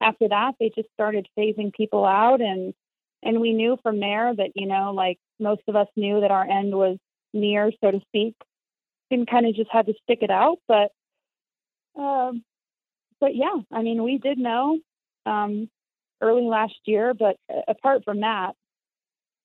after 0.00 0.28
that 0.28 0.54
they 0.60 0.70
just 0.74 0.88
started 0.94 1.28
phasing 1.38 1.72
people 1.72 2.04
out 2.04 2.40
and 2.40 2.74
and 3.22 3.40
we 3.40 3.52
knew 3.52 3.78
from 3.82 4.00
there 4.00 4.34
that 4.34 4.50
you 4.54 4.66
know 4.66 4.92
like 4.92 5.18
most 5.40 5.62
of 5.68 5.76
us 5.76 5.88
knew 5.96 6.20
that 6.20 6.30
our 6.30 6.48
end 6.48 6.74
was 6.74 6.98
near 7.32 7.70
so 7.82 7.90
to 7.90 8.00
speak 8.08 8.34
and 9.10 9.28
kind 9.28 9.46
of 9.46 9.54
just 9.54 9.70
had 9.70 9.86
to 9.86 9.94
stick 10.02 10.18
it 10.22 10.30
out 10.30 10.58
but 10.68 10.90
um 11.98 12.42
but 13.20 13.34
yeah 13.34 13.56
i 13.72 13.82
mean 13.82 14.02
we 14.02 14.18
did 14.18 14.38
know 14.38 14.78
um 15.26 15.68
early 16.20 16.42
last 16.42 16.74
year 16.84 17.14
but 17.14 17.36
uh, 17.52 17.60
apart 17.68 18.02
from 18.04 18.20
that 18.20 18.54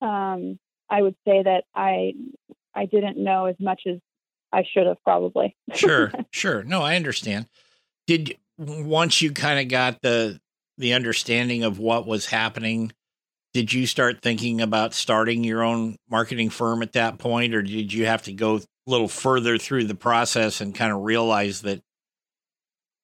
um 0.00 0.58
i 0.90 1.00
would 1.00 1.16
say 1.26 1.42
that 1.42 1.64
i 1.74 2.12
i 2.74 2.86
didn't 2.86 3.22
know 3.22 3.46
as 3.46 3.56
much 3.60 3.82
as 3.86 3.98
i 4.52 4.64
should 4.72 4.86
have 4.86 5.02
probably. 5.04 5.56
Sure 5.74 6.12
sure. 6.30 6.62
No 6.64 6.82
i 6.82 6.96
understand. 6.96 7.46
Did 8.06 8.36
once 8.58 9.22
you 9.22 9.32
kind 9.32 9.60
of 9.60 9.68
got 9.68 10.02
the 10.02 10.40
the 10.78 10.94
understanding 10.94 11.62
of 11.62 11.78
what 11.78 12.06
was 12.06 12.26
happening 12.26 12.92
did 13.52 13.72
you 13.72 13.86
start 13.86 14.22
thinking 14.22 14.60
about 14.60 14.94
starting 14.94 15.44
your 15.44 15.62
own 15.62 15.96
marketing 16.08 16.50
firm 16.50 16.82
at 16.82 16.92
that 16.92 17.18
point 17.18 17.54
or 17.54 17.62
did 17.62 17.92
you 17.92 18.06
have 18.06 18.22
to 18.22 18.32
go 18.32 18.56
a 18.56 18.60
little 18.86 19.08
further 19.08 19.58
through 19.58 19.84
the 19.84 19.94
process 19.94 20.60
and 20.60 20.74
kind 20.74 20.92
of 20.92 21.02
realize 21.02 21.62
that 21.62 21.82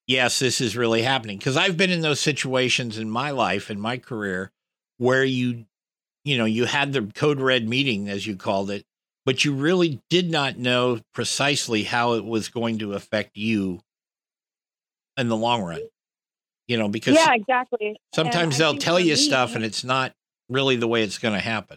yes 0.06 0.38
this 0.38 0.60
is 0.60 0.76
really 0.76 1.02
happening 1.02 1.38
because 1.38 1.56
i've 1.56 1.76
been 1.76 1.90
in 1.90 2.00
those 2.00 2.20
situations 2.20 2.98
in 2.98 3.10
my 3.10 3.30
life 3.30 3.70
in 3.70 3.80
my 3.80 3.98
career 3.98 4.50
where 4.96 5.24
you 5.24 5.64
you 6.24 6.38
know 6.38 6.44
you 6.44 6.64
had 6.64 6.92
the 6.92 7.02
code 7.14 7.40
red 7.40 7.68
meeting 7.68 8.08
as 8.08 8.26
you 8.26 8.36
called 8.36 8.70
it 8.70 8.84
but 9.28 9.44
you 9.44 9.52
really 9.52 10.00
did 10.08 10.30
not 10.30 10.56
know 10.56 11.00
precisely 11.12 11.82
how 11.82 12.14
it 12.14 12.24
was 12.24 12.48
going 12.48 12.78
to 12.78 12.94
affect 12.94 13.36
you 13.36 13.78
in 15.18 15.28
the 15.28 15.36
long 15.36 15.62
run. 15.62 15.82
You 16.66 16.78
know, 16.78 16.88
because 16.88 17.14
yeah 17.14 17.34
exactly 17.34 18.00
sometimes 18.14 18.54
I 18.54 18.58
they'll 18.58 18.78
tell 18.78 18.98
you 18.98 19.12
me- 19.12 19.16
stuff 19.16 19.54
and 19.54 19.66
it's 19.66 19.84
not 19.84 20.14
really 20.48 20.76
the 20.76 20.88
way 20.88 21.02
it's 21.02 21.18
going 21.18 21.34
to 21.34 21.40
happen. 21.40 21.76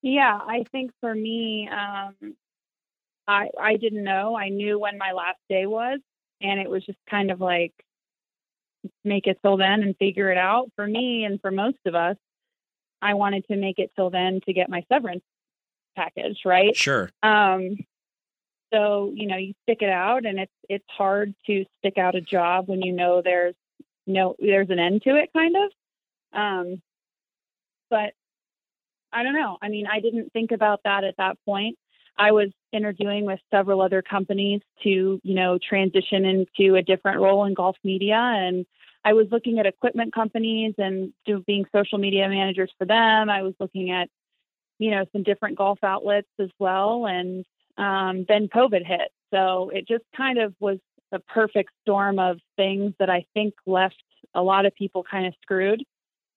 Yeah, 0.00 0.34
I 0.34 0.64
think 0.72 0.92
for 1.02 1.14
me, 1.14 1.68
um, 1.70 2.36
I 3.28 3.48
I 3.60 3.76
didn't 3.76 4.02
know. 4.02 4.34
I 4.34 4.48
knew 4.48 4.78
when 4.78 4.96
my 4.96 5.12
last 5.12 5.40
day 5.50 5.66
was, 5.66 6.00
and 6.40 6.58
it 6.58 6.70
was 6.70 6.86
just 6.86 7.00
kind 7.10 7.30
of 7.30 7.38
like 7.38 7.74
make 9.04 9.26
it 9.26 9.36
till 9.42 9.58
then 9.58 9.82
and 9.82 9.94
figure 9.98 10.32
it 10.32 10.38
out. 10.38 10.70
For 10.74 10.86
me, 10.86 11.24
and 11.24 11.38
for 11.38 11.50
most 11.50 11.80
of 11.84 11.94
us, 11.94 12.16
I 13.02 13.12
wanted 13.12 13.44
to 13.48 13.56
make 13.56 13.78
it 13.78 13.90
till 13.94 14.08
then 14.08 14.40
to 14.46 14.54
get 14.54 14.70
my 14.70 14.84
severance 14.90 15.22
package, 15.96 16.40
right? 16.44 16.76
Sure. 16.76 17.10
Um, 17.22 17.76
so 18.72 19.12
you 19.14 19.26
know, 19.26 19.36
you 19.36 19.54
stick 19.62 19.82
it 19.82 19.90
out, 19.90 20.24
and 20.24 20.38
it's 20.38 20.52
it's 20.68 20.84
hard 20.88 21.34
to 21.46 21.64
stick 21.78 21.98
out 21.98 22.14
a 22.14 22.20
job 22.20 22.68
when 22.68 22.82
you 22.82 22.92
know 22.92 23.22
there's 23.22 23.54
no 24.06 24.34
there's 24.38 24.70
an 24.70 24.78
end 24.78 25.02
to 25.02 25.16
it, 25.16 25.30
kind 25.32 25.54
of. 25.56 25.70
Um, 26.38 26.82
but 27.90 28.14
I 29.12 29.22
don't 29.22 29.34
know. 29.34 29.58
I 29.60 29.68
mean, 29.68 29.86
I 29.86 30.00
didn't 30.00 30.32
think 30.32 30.52
about 30.52 30.80
that 30.84 31.04
at 31.04 31.16
that 31.18 31.36
point. 31.44 31.76
I 32.16 32.32
was 32.32 32.48
interviewing 32.72 33.24
with 33.24 33.40
several 33.50 33.80
other 33.80 34.02
companies 34.02 34.60
to, 34.82 35.20
you 35.22 35.34
know, 35.34 35.58
transition 35.58 36.24
into 36.24 36.76
a 36.76 36.82
different 36.82 37.20
role 37.20 37.44
in 37.44 37.54
golf 37.54 37.76
media. 37.84 38.16
And 38.16 38.66
I 39.04 39.14
was 39.14 39.26
looking 39.30 39.58
at 39.58 39.66
equipment 39.66 40.14
companies 40.14 40.74
and 40.78 41.12
do, 41.26 41.42
being 41.46 41.64
social 41.72 41.98
media 41.98 42.28
managers 42.28 42.70
for 42.78 42.86
them. 42.86 43.30
I 43.30 43.42
was 43.42 43.54
looking 43.58 43.90
at, 43.90 44.08
you 44.82 44.90
know, 44.90 45.04
some 45.12 45.22
different 45.22 45.56
golf 45.56 45.78
outlets 45.84 46.28
as 46.40 46.50
well. 46.58 47.06
And 47.06 47.44
um, 47.78 48.26
then 48.28 48.48
COVID 48.48 48.84
hit. 48.84 49.12
So 49.32 49.70
it 49.72 49.86
just 49.86 50.02
kind 50.16 50.38
of 50.38 50.54
was 50.58 50.78
a 51.12 51.20
perfect 51.20 51.70
storm 51.82 52.18
of 52.18 52.38
things 52.56 52.92
that 52.98 53.08
I 53.08 53.24
think 53.32 53.54
left 53.64 54.02
a 54.34 54.42
lot 54.42 54.66
of 54.66 54.74
people 54.74 55.04
kind 55.08 55.26
of 55.26 55.34
screwed. 55.40 55.84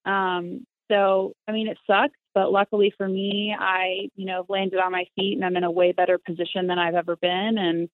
Um, 0.05 0.67
so, 0.91 1.33
I 1.47 1.53
mean, 1.53 1.67
it 1.67 1.79
sucks, 1.87 2.19
but 2.35 2.51
luckily 2.51 2.93
for 2.95 3.07
me, 3.07 3.55
I, 3.57 4.09
you 4.15 4.27
know, 4.27 4.45
landed 4.47 4.79
on 4.79 4.91
my 4.91 5.05
feet 5.15 5.33
and 5.33 5.43
I'm 5.43 5.57
in 5.57 5.63
a 5.63 5.71
way 5.71 5.91
better 5.91 6.19
position 6.19 6.67
than 6.67 6.77
I've 6.77 6.93
ever 6.93 7.15
been. 7.15 7.55
And, 7.57 7.89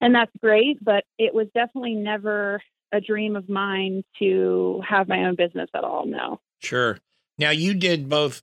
and 0.00 0.14
that's 0.14 0.30
great. 0.40 0.78
But 0.80 1.02
it 1.18 1.34
was 1.34 1.48
definitely 1.52 1.96
never 1.96 2.62
a 2.92 3.00
dream 3.00 3.34
of 3.34 3.48
mine 3.48 4.04
to 4.20 4.82
have 4.88 5.08
my 5.08 5.24
own 5.24 5.34
business 5.34 5.68
at 5.74 5.82
all. 5.82 6.06
No. 6.06 6.38
Sure. 6.60 6.98
Now 7.38 7.50
you 7.50 7.74
did 7.74 8.08
both 8.08 8.42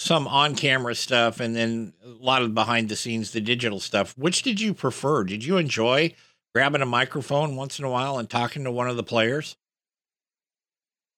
some 0.00 0.26
on 0.26 0.54
camera 0.54 0.94
stuff 0.94 1.40
and 1.40 1.54
then 1.54 1.92
a 2.02 2.08
lot 2.08 2.40
of 2.40 2.54
behind 2.54 2.88
the 2.88 2.96
scenes, 2.96 3.32
the 3.32 3.40
digital 3.40 3.78
stuff. 3.78 4.16
Which 4.16 4.42
did 4.42 4.58
you 4.58 4.72
prefer? 4.72 5.24
Did 5.24 5.44
you 5.44 5.58
enjoy 5.58 6.14
grabbing 6.54 6.80
a 6.80 6.86
microphone 6.86 7.54
once 7.54 7.78
in 7.78 7.84
a 7.84 7.90
while 7.90 8.16
and 8.16 8.28
talking 8.28 8.64
to 8.64 8.70
one 8.70 8.88
of 8.88 8.96
the 8.96 9.02
players? 9.02 9.56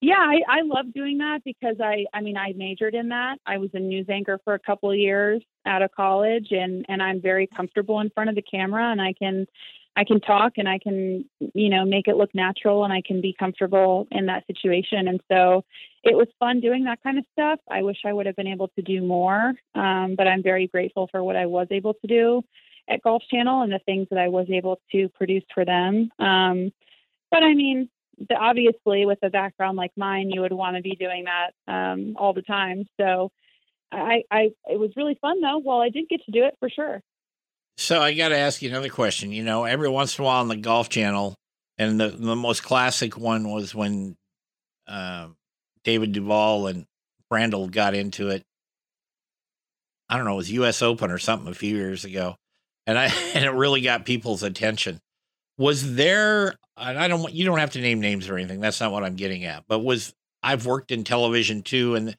Yeah, 0.01 0.19
I, 0.19 0.41
I 0.49 0.63
love 0.63 0.93
doing 0.93 1.19
that 1.19 1.43
because 1.45 1.77
I, 1.81 2.07
I 2.13 2.23
mean, 2.23 2.37
I 2.37 2.55
majored 2.57 2.97
in 2.97 3.11
that. 3.11 3.39
I 3.47 3.59
was 3.59 3.71
a 3.73 3.79
news 3.79 4.07
anchor 4.11 4.41
for 4.43 4.55
a 4.55 4.59
couple 4.59 4.91
of 4.91 4.99
years 4.99 5.45
out 5.65 5.83
of 5.83 5.93
college, 5.93 6.49
and 6.51 6.85
and 6.89 7.01
I'm 7.01 7.23
very 7.23 7.47
comfortable 7.47 8.01
in 8.01 8.11
front 8.11 8.31
of 8.31 8.35
the 8.35 8.43
camera, 8.43 8.91
and 8.91 9.01
I 9.01 9.13
can, 9.13 9.47
I 9.97 10.05
can 10.05 10.21
talk, 10.21 10.55
and 10.57 10.69
I 10.69 10.79
can, 10.79 11.25
you 11.55 11.69
know, 11.69 11.85
make 11.85 12.09
it 12.09 12.17
look 12.17 12.35
natural, 12.35 12.85
and 12.85 12.93
I 12.93 13.03
can 13.05 13.21
be 13.21 13.35
comfortable 13.39 14.07
in 14.11 14.27
that 14.27 14.47
situation. 14.47 15.09
And 15.09 15.21
so, 15.31 15.65
it 16.03 16.17
was 16.17 16.27
fun 16.41 16.61
doing 16.61 16.85
that 16.85 17.03
kind 17.03 17.19
of 17.19 17.25
stuff. 17.33 17.61
I 17.71 17.83
wish 17.83 17.99
I 18.05 18.13
would 18.13 18.27
have 18.27 18.37
been 18.37 18.49
able 18.49 18.69
to 18.69 18.83
do 18.83 19.03
more, 19.03 19.53
um, 19.75 20.15
but 20.17 20.27
I'm 20.27 20.43
very 20.43 20.67
grateful 20.67 21.09
for 21.11 21.23
what 21.23 21.37
I 21.37 21.47
was 21.47 21.69
able 21.71 21.95
to 21.95 22.07
do 22.07 22.43
at 22.89 23.03
Golf 23.03 23.23
Channel 23.31 23.63
and 23.63 23.73
the 23.73 23.79
things 23.81 24.09
that 24.11 24.19
I 24.19 24.29
was 24.29 24.47
able 24.51 24.81
to 24.93 25.09
produce 25.11 25.45
for 25.55 25.65
them. 25.65 26.11
Um, 26.19 26.73
but 27.31 27.43
I 27.43 27.55
mean, 27.55 27.89
the, 28.29 28.35
obviously, 28.35 29.07
with 29.07 29.19
a 29.23 29.31
background 29.31 29.77
like 29.77 29.93
mine, 29.97 30.31
you 30.31 30.41
would 30.41 30.53
want 30.53 30.77
to 30.77 30.83
be 30.83 30.97
doing 30.97 31.25
that 31.25 31.73
um, 31.73 32.17
all 32.19 32.33
the 32.33 32.43
time. 32.43 32.87
So, 32.99 33.31
I, 33.93 34.25
I, 34.31 34.51
it 34.71 34.79
was 34.79 34.91
really 34.97 35.19
fun 35.21 35.41
though. 35.41 35.59
Well, 35.59 35.81
I 35.81 35.91
did 35.91 36.09
get 36.09 36.25
to 36.25 36.33
do 36.33 36.45
it 36.45 36.57
for 36.59 36.71
sure. 36.71 37.03
So 37.77 38.01
I 38.01 38.15
got 38.15 38.29
to 38.29 38.37
ask 38.37 38.63
you 38.63 38.69
another 38.69 38.89
question. 38.89 39.33
You 39.33 39.45
know, 39.45 39.65
every 39.65 39.89
once 39.89 40.19
in 40.19 40.23
a 40.23 40.27
while 40.27 40.41
on 40.41 40.49
the 40.49 40.57
Golf 40.57 40.89
Channel, 40.89 41.35
and 41.79 41.99
the 41.99 42.09
the 42.09 42.37
most 42.37 42.63
classic 42.63 43.17
one 43.17 43.51
was 43.51 43.75
when 43.75 44.17
uh, 44.87 45.29
David 45.85 46.13
Duval 46.13 46.67
and 46.67 46.87
Brandel 47.33 47.71
got 47.71 47.95
into 47.95 48.29
it. 48.29 48.43
I 50.09 50.17
don't 50.17 50.27
know, 50.27 50.35
it 50.35 50.37
was 50.37 50.53
U.S. 50.53 50.83
Open 50.83 51.11
or 51.11 51.19
something 51.19 51.51
a 51.51 51.55
few 51.55 51.75
years 51.75 52.05
ago, 52.05 52.37
and 52.87 52.99
I 52.99 53.07
and 53.35 53.45
it 53.45 53.53
really 53.53 53.81
got 53.81 54.05
people's 54.05 54.43
attention. 54.43 55.01
Was 55.59 55.95
there? 55.95 56.55
And 56.77 56.99
I 56.99 57.09
don't. 57.09 57.21
Want, 57.23 57.35
you 57.35 57.45
don't 57.45 57.59
have 57.59 57.71
to 57.73 57.81
name 57.81 58.01
names 58.01 58.29
or 58.29 58.37
anything. 58.37 58.61
That's 58.61 58.81
not 58.81 58.93
what 58.93 59.05
I'm 59.05 59.17
getting 59.17 59.45
at. 59.45 59.65
But 59.69 59.81
was 59.81 60.15
I've 60.43 60.67
worked 60.67 60.91
in 60.91 61.05
television 61.05 61.63
too, 61.63 61.95
and 61.95 62.17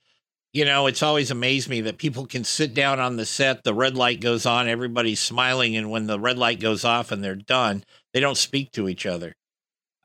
you 0.54 0.66
know, 0.66 0.86
it's 0.86 1.02
always 1.02 1.32
amazed 1.32 1.68
me 1.68 1.82
that 1.82 1.98
people 1.98 2.28
can 2.28 2.44
sit 2.44 2.76
down 2.76 3.00
on 3.00 3.18
the 3.18 3.26
set, 3.26 3.64
the 3.64 3.74
red 3.74 3.96
light 3.96 4.22
goes 4.22 4.46
on, 4.46 4.68
everybody's 4.68 5.20
smiling, 5.20 5.76
and 5.76 5.90
when 5.90 6.06
the 6.06 6.20
red 6.20 6.38
light 6.38 6.60
goes 6.60 6.86
off 6.86 7.12
and 7.12 7.24
they're 7.24 7.36
done, 7.36 7.84
they 8.14 8.20
don't 8.20 8.38
speak 8.38 8.72
to 8.74 8.88
each 8.88 9.08
other. 9.08 9.34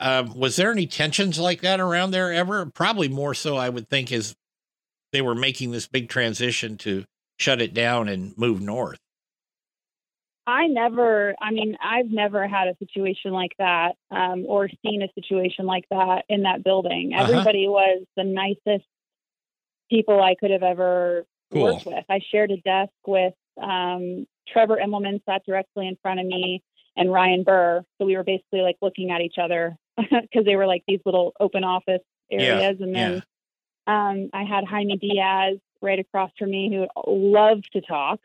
Um, 0.01 0.39
was 0.39 0.57
there 0.57 0.73
any 0.73 0.87
tensions 0.87 1.39
like 1.39 1.61
that 1.61 1.81
around 1.81 2.13
there 2.13 2.33
ever? 2.33 2.65
Probably 2.67 3.09
more 3.09 3.35
so, 3.35 3.57
I 3.57 3.69
would 3.69 3.89
think, 3.89 4.11
as 4.11 4.35
they 5.13 5.21
were 5.21 5.35
making 5.35 5.71
this 5.71 5.87
big 5.87 6.09
transition 6.09 6.79
to 6.79 7.05
shut 7.39 7.61
it 7.61 7.75
down 7.75 8.09
and 8.09 8.37
move 8.39 8.61
north. 8.61 8.99
I 10.47 10.67
never, 10.67 11.35
I 11.43 11.51
mean, 11.51 11.77
I've 11.83 12.11
never 12.11 12.49
had 12.49 12.69
a 12.69 12.77
situation 12.79 13.33
like 13.33 13.53
that 13.59 13.97
um, 14.11 14.47
or 14.47 14.71
seen 14.83 15.03
a 15.03 15.09
situation 15.15 15.67
like 15.67 15.85
that 15.91 16.25
in 16.31 16.45
that 16.45 16.65
building. 16.65 17.13
Uh-huh. 17.13 17.31
Everybody 17.31 17.69
was 17.69 18.05
the 18.17 18.25
nicest 18.25 18.87
people 19.91 20.23
I 20.23 20.35
could 20.35 20.51
have 20.51 20.63
ever 20.63 21.25
Cool. 21.53 21.63
worked 21.63 21.87
with. 21.87 22.05
I 22.11 22.21
shared 22.31 22.51
a 22.51 22.59
desk 22.59 22.93
with 23.07 23.33
um, 23.61 24.27
Trevor 24.47 24.77
Immelman, 24.77 25.21
sat 25.25 25.45
directly 25.47 25.89
in 25.89 25.97
front 26.03 26.21
of 26.21 26.27
me, 26.27 26.63
and 26.97 27.11
Ryan 27.13 27.43
Burr. 27.43 27.83
So 27.99 28.05
we 28.07 28.17
were 28.17 28.25
basically 28.25 28.61
like 28.61 28.77
looking 28.83 29.11
at 29.11 29.21
each 29.23 29.37
other 29.43 29.77
because 29.97 30.45
they 30.45 30.57
were 30.57 30.67
like 30.67 30.83
these 30.87 31.01
little 31.07 31.33
open 31.41 31.65
office 31.65 32.03
areas. 32.31 32.77
and 32.81 32.95
then 32.95 33.23
um, 33.87 34.29
I 34.35 34.45
had 34.45 34.65
Jaime 34.65 34.97
Diaz 34.99 35.59
right 35.81 35.99
across 35.99 36.31
from 36.39 36.51
me 36.51 36.69
who 36.71 36.87
loved 37.11 37.69
to 37.73 37.81
talk 37.81 38.21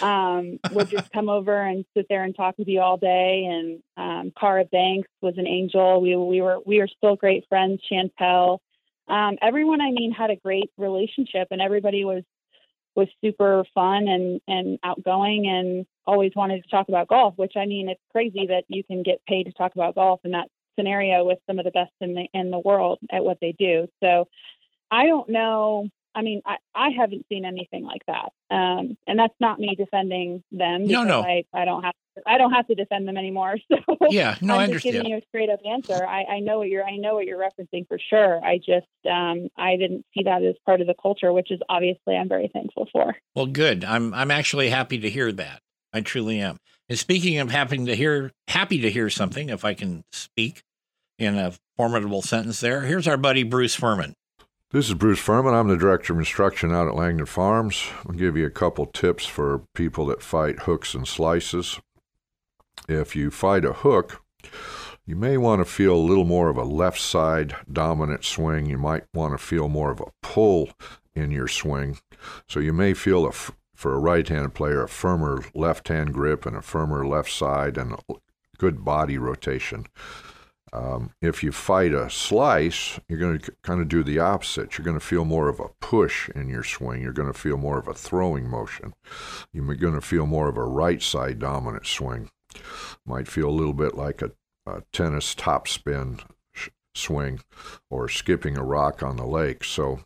um, 0.00 0.58
would 0.72 0.88
just 0.88 1.12
come 1.12 1.28
over 1.38 1.60
and 1.60 1.84
sit 1.94 2.06
there 2.08 2.24
and 2.24 2.34
talk 2.34 2.56
with 2.58 2.68
you 2.68 2.80
all 2.80 2.96
day. 2.96 3.44
And 3.44 3.82
um, 3.96 4.32
Cara 4.38 4.64
Banks 4.64 5.08
was 5.20 5.34
an 5.36 5.46
angel. 5.46 6.00
We 6.00 6.16
we 6.16 6.40
were 6.40 6.58
we 6.64 6.78
were 6.78 6.88
still 6.88 7.16
great 7.16 7.44
friends. 7.48 7.80
Chantel, 7.90 8.58
um, 9.08 9.36
everyone 9.42 9.80
I 9.80 9.90
mean 9.90 10.12
had 10.12 10.30
a 10.30 10.36
great 10.36 10.70
relationship, 10.78 11.48
and 11.50 11.60
everybody 11.60 12.04
was 12.04 12.22
was 12.94 13.08
super 13.24 13.64
fun 13.74 14.08
and 14.08 14.40
and 14.46 14.78
outgoing 14.82 15.46
and 15.46 15.86
always 16.06 16.32
wanted 16.36 16.62
to 16.62 16.70
talk 16.70 16.88
about 16.88 17.08
golf. 17.08 17.34
Which 17.36 17.54
I 17.56 17.66
mean, 17.66 17.88
it's 17.88 18.00
crazy 18.12 18.46
that 18.48 18.64
you 18.68 18.84
can 18.84 19.02
get 19.02 19.24
paid 19.26 19.44
to 19.44 19.52
talk 19.52 19.74
about 19.74 19.94
golf 19.94 20.20
in 20.24 20.32
that 20.32 20.48
scenario 20.76 21.24
with 21.24 21.38
some 21.46 21.58
of 21.58 21.64
the 21.64 21.70
best 21.70 21.92
in 22.00 22.14
the 22.14 22.26
in 22.32 22.50
the 22.50 22.58
world 22.58 22.98
at 23.10 23.24
what 23.24 23.38
they 23.40 23.54
do. 23.58 23.88
So 24.02 24.26
I 24.90 25.06
don't 25.06 25.28
know. 25.28 25.88
I 26.14 26.22
mean, 26.22 26.42
I, 26.46 26.56
I 26.74 26.90
haven't 26.90 27.26
seen 27.28 27.44
anything 27.44 27.84
like 27.84 28.02
that, 28.06 28.30
um, 28.50 28.96
and 29.06 29.18
that's 29.18 29.34
not 29.40 29.58
me 29.58 29.74
defending 29.76 30.42
them. 30.52 30.86
No, 30.86 31.02
no. 31.04 31.22
I, 31.22 31.44
I 31.52 31.64
don't 31.64 31.82
have 31.82 31.94
I 32.26 32.38
don't 32.38 32.52
have 32.52 32.66
to 32.68 32.74
defend 32.74 33.08
them 33.08 33.16
anymore. 33.16 33.56
So 33.68 34.08
Yeah, 34.10 34.36
no, 34.40 34.54
I'm 34.54 34.60
I 34.60 34.62
just 34.64 34.86
understand. 34.86 34.92
giving 34.94 35.10
you 35.10 35.16
a 35.16 35.22
straight 35.28 35.50
up 35.50 35.60
answer. 35.66 36.06
I, 36.06 36.24
I 36.24 36.40
know 36.40 36.58
what 36.58 36.68
you're 36.68 36.84
I 36.84 36.96
know 36.96 37.14
what 37.14 37.26
you're 37.26 37.38
referencing 37.38 37.88
for 37.88 37.98
sure. 37.98 38.44
I 38.44 38.58
just 38.58 38.86
um, 39.10 39.48
I 39.56 39.76
didn't 39.76 40.04
see 40.16 40.24
that 40.24 40.42
as 40.42 40.54
part 40.64 40.80
of 40.80 40.86
the 40.86 40.94
culture, 41.00 41.32
which 41.32 41.50
is 41.50 41.60
obviously 41.68 42.16
I'm 42.16 42.28
very 42.28 42.48
thankful 42.52 42.88
for. 42.92 43.16
Well, 43.34 43.46
good. 43.46 43.84
I'm 43.84 44.14
I'm 44.14 44.30
actually 44.30 44.70
happy 44.70 44.98
to 45.00 45.10
hear 45.10 45.32
that. 45.32 45.60
I 45.92 46.00
truly 46.00 46.40
am. 46.40 46.58
And 46.88 46.98
speaking 46.98 47.38
of 47.38 47.50
happy 47.50 47.84
to 47.84 47.96
hear 47.96 48.30
happy 48.48 48.78
to 48.80 48.90
hear 48.90 49.10
something, 49.10 49.48
if 49.48 49.64
I 49.64 49.74
can 49.74 50.04
speak 50.12 50.62
in 51.18 51.36
a 51.36 51.52
formidable 51.76 52.22
sentence 52.22 52.60
there, 52.60 52.82
here's 52.82 53.08
our 53.08 53.16
buddy 53.16 53.42
Bruce 53.42 53.74
Furman. 53.74 54.14
This 54.70 54.88
is 54.88 54.94
Bruce 54.94 55.20
Furman. 55.20 55.54
I'm 55.54 55.68
the 55.68 55.76
director 55.76 56.12
of 56.12 56.18
instruction 56.18 56.72
out 56.72 56.88
at 56.88 56.96
Langdon 56.96 57.26
Farms. 57.26 57.86
I'll 58.06 58.14
give 58.14 58.36
you 58.36 58.44
a 58.44 58.50
couple 58.50 58.86
tips 58.86 59.24
for 59.24 59.62
people 59.72 60.06
that 60.06 60.20
fight 60.20 60.60
hooks 60.60 60.94
and 60.94 61.06
slices. 61.06 61.80
If 62.88 63.14
you 63.14 63.30
fight 63.30 63.64
a 63.64 63.72
hook, 63.72 64.24
you 65.06 65.14
may 65.14 65.36
want 65.36 65.60
to 65.60 65.64
feel 65.64 65.94
a 65.94 65.96
little 65.96 66.24
more 66.24 66.48
of 66.48 66.56
a 66.56 66.64
left 66.64 67.00
side 67.00 67.54
dominant 67.70 68.24
swing. 68.24 68.66
You 68.66 68.78
might 68.78 69.04
want 69.14 69.32
to 69.32 69.38
feel 69.38 69.68
more 69.68 69.92
of 69.92 70.00
a 70.00 70.12
pull 70.22 70.70
in 71.14 71.30
your 71.30 71.48
swing. 71.48 71.98
So 72.48 72.58
you 72.58 72.72
may 72.72 72.94
feel 72.94 73.26
a 73.26 73.32
for 73.32 73.92
a 73.92 73.98
right-handed 73.98 74.54
player 74.54 74.82
a 74.82 74.88
firmer 74.88 75.44
left-hand 75.54 76.14
grip 76.14 76.46
and 76.46 76.56
a 76.56 76.62
firmer 76.62 77.06
left 77.06 77.30
side 77.30 77.76
and 77.76 77.92
a 77.92 78.14
good 78.58 78.84
body 78.84 79.18
rotation. 79.18 79.86
Um, 80.74 81.12
if 81.22 81.44
you 81.44 81.52
fight 81.52 81.94
a 81.94 82.10
slice, 82.10 82.98
you're 83.08 83.20
going 83.20 83.38
to 83.38 83.52
kind 83.62 83.80
of 83.80 83.88
do 83.88 84.02
the 84.02 84.18
opposite. 84.18 84.76
You're 84.76 84.84
going 84.84 84.98
to 84.98 85.04
feel 85.04 85.24
more 85.24 85.48
of 85.48 85.60
a 85.60 85.68
push 85.80 86.28
in 86.30 86.48
your 86.48 86.64
swing. 86.64 87.00
You're 87.00 87.12
going 87.12 87.32
to 87.32 87.38
feel 87.38 87.56
more 87.56 87.78
of 87.78 87.86
a 87.86 87.94
throwing 87.94 88.48
motion. 88.50 88.92
You're 89.52 89.76
going 89.76 89.94
to 89.94 90.00
feel 90.00 90.26
more 90.26 90.48
of 90.48 90.56
a 90.56 90.64
right 90.64 91.00
side 91.00 91.38
dominant 91.38 91.86
swing. 91.86 92.28
Might 93.06 93.28
feel 93.28 93.48
a 93.48 93.50
little 93.50 93.72
bit 93.72 93.94
like 93.94 94.20
a, 94.20 94.32
a 94.66 94.82
tennis 94.92 95.32
topspin 95.36 96.20
sh- 96.52 96.70
swing 96.92 97.40
or 97.88 98.08
skipping 98.08 98.58
a 98.58 98.64
rock 98.64 99.00
on 99.00 99.16
the 99.16 99.26
lake. 99.26 99.62
So 99.62 100.00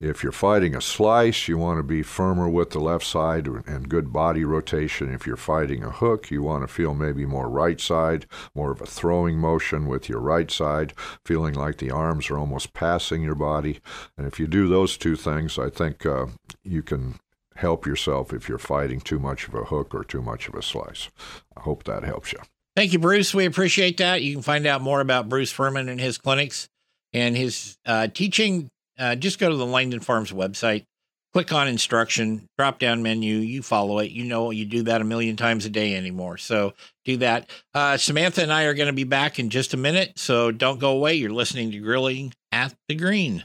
if 0.00 0.22
you're 0.22 0.32
fighting 0.32 0.74
a 0.74 0.80
slice, 0.80 1.48
you 1.48 1.58
want 1.58 1.78
to 1.78 1.82
be 1.82 2.02
firmer 2.02 2.48
with 2.48 2.70
the 2.70 2.78
left 2.78 3.04
side 3.04 3.46
and 3.46 3.88
good 3.88 4.12
body 4.12 4.44
rotation. 4.44 5.12
If 5.12 5.26
you're 5.26 5.36
fighting 5.36 5.82
a 5.82 5.90
hook, 5.90 6.30
you 6.30 6.42
want 6.42 6.62
to 6.62 6.72
feel 6.72 6.94
maybe 6.94 7.26
more 7.26 7.48
right 7.48 7.80
side, 7.80 8.26
more 8.54 8.70
of 8.70 8.80
a 8.80 8.86
throwing 8.86 9.38
motion 9.38 9.86
with 9.86 10.08
your 10.08 10.20
right 10.20 10.50
side, 10.50 10.94
feeling 11.24 11.54
like 11.54 11.78
the 11.78 11.90
arms 11.90 12.30
are 12.30 12.38
almost 12.38 12.72
passing 12.72 13.22
your 13.22 13.34
body. 13.34 13.80
And 14.16 14.26
if 14.26 14.38
you 14.38 14.46
do 14.46 14.68
those 14.68 14.96
two 14.96 15.16
things, 15.16 15.58
I 15.58 15.70
think 15.70 16.04
uh, 16.04 16.26
you 16.62 16.82
can 16.82 17.20
help 17.56 17.86
yourself 17.86 18.32
if 18.32 18.48
you're 18.48 18.58
fighting 18.58 19.00
too 19.00 19.18
much 19.18 19.46
of 19.46 19.54
a 19.54 19.64
hook 19.64 19.94
or 19.94 20.04
too 20.04 20.22
much 20.22 20.48
of 20.48 20.54
a 20.54 20.62
slice. 20.62 21.08
I 21.56 21.60
hope 21.60 21.84
that 21.84 22.02
helps 22.02 22.32
you. 22.32 22.40
Thank 22.76 22.92
you, 22.92 22.98
Bruce. 22.98 23.32
We 23.32 23.44
appreciate 23.44 23.98
that. 23.98 24.22
You 24.22 24.34
can 24.34 24.42
find 24.42 24.66
out 24.66 24.82
more 24.82 25.00
about 25.00 25.28
Bruce 25.28 25.52
Furman 25.52 25.88
and 25.88 26.00
his 26.00 26.18
clinics 26.18 26.68
and 27.12 27.36
his 27.36 27.78
uh, 27.86 28.08
teaching. 28.08 28.68
Uh, 28.96 29.16
just 29.16 29.40
go 29.40 29.48
to 29.48 29.56
the 29.56 29.66
Langdon 29.66 29.98
Farms 30.00 30.30
website, 30.30 30.86
click 31.32 31.52
on 31.52 31.66
instruction, 31.66 32.48
drop 32.56 32.78
down 32.78 33.02
menu. 33.02 33.38
You 33.38 33.60
follow 33.60 33.98
it. 33.98 34.12
You 34.12 34.24
know 34.24 34.50
you 34.52 34.64
do 34.64 34.84
that 34.84 35.00
a 35.00 35.04
million 35.04 35.36
times 35.36 35.64
a 35.64 35.70
day 35.70 35.96
anymore. 35.96 36.38
So 36.38 36.74
do 37.04 37.16
that. 37.16 37.50
Uh, 37.74 37.96
Samantha 37.96 38.42
and 38.42 38.52
I 38.52 38.64
are 38.64 38.74
going 38.74 38.86
to 38.86 38.92
be 38.92 39.04
back 39.04 39.40
in 39.40 39.50
just 39.50 39.74
a 39.74 39.76
minute. 39.76 40.16
So 40.16 40.52
don't 40.52 40.78
go 40.78 40.92
away. 40.92 41.14
You're 41.14 41.32
listening 41.32 41.72
to 41.72 41.78
Grilling 41.78 42.32
at 42.52 42.74
the 42.88 42.94
Green. 42.94 43.42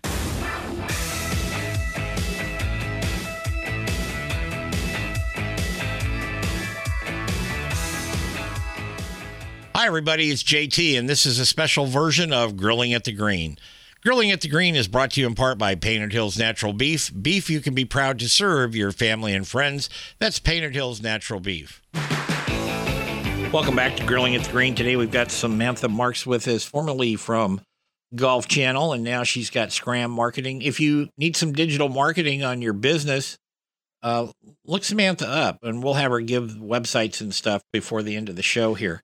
Hi, 9.73 9.87
everybody. 9.87 10.29
It's 10.29 10.43
JT, 10.43 10.99
and 10.99 11.09
this 11.09 11.25
is 11.25 11.39
a 11.39 11.45
special 11.45 11.85
version 11.85 12.33
of 12.33 12.57
Grilling 12.57 12.93
at 12.93 13.05
the 13.05 13.13
Green. 13.13 13.57
Grilling 14.01 14.31
at 14.31 14.39
the 14.39 14.47
Green 14.47 14.77
is 14.77 14.87
brought 14.87 15.11
to 15.11 15.19
you 15.19 15.27
in 15.27 15.35
part 15.35 15.57
by 15.57 15.75
Painted 15.75 16.13
Hills 16.13 16.39
Natural 16.39 16.71
Beef. 16.71 17.11
Beef 17.21 17.49
you 17.49 17.59
can 17.59 17.75
be 17.75 17.83
proud 17.83 18.17
to 18.19 18.29
serve 18.29 18.73
your 18.73 18.93
family 18.93 19.33
and 19.33 19.45
friends. 19.45 19.89
That's 20.19 20.39
Painted 20.39 20.73
Hills 20.73 21.01
Natural 21.01 21.41
Beef. 21.41 21.81
Welcome 23.51 23.75
back 23.75 23.97
to 23.97 24.05
Grilling 24.05 24.37
at 24.37 24.45
the 24.45 24.51
Green. 24.53 24.73
Today 24.73 24.95
we've 24.95 25.11
got 25.11 25.31
Samantha 25.31 25.89
Marks 25.89 26.25
with 26.25 26.47
us, 26.47 26.63
formerly 26.63 27.17
from 27.17 27.59
Golf 28.15 28.47
Channel, 28.47 28.93
and 28.93 29.03
now 29.03 29.23
she's 29.23 29.49
got 29.49 29.73
Scram 29.73 30.11
Marketing. 30.11 30.61
If 30.61 30.79
you 30.79 31.09
need 31.17 31.35
some 31.35 31.51
digital 31.51 31.89
marketing 31.89 32.41
on 32.41 32.61
your 32.61 32.71
business, 32.71 33.37
uh, 34.01 34.27
look 34.65 34.85
Samantha 34.85 35.27
up, 35.27 35.57
and 35.61 35.83
we'll 35.83 35.95
have 35.95 36.11
her 36.11 36.21
give 36.21 36.51
websites 36.51 37.19
and 37.19 37.35
stuff 37.35 37.63
before 37.73 38.01
the 38.01 38.15
end 38.15 38.29
of 38.29 38.37
the 38.37 38.43
show 38.43 38.75
here. 38.75 39.03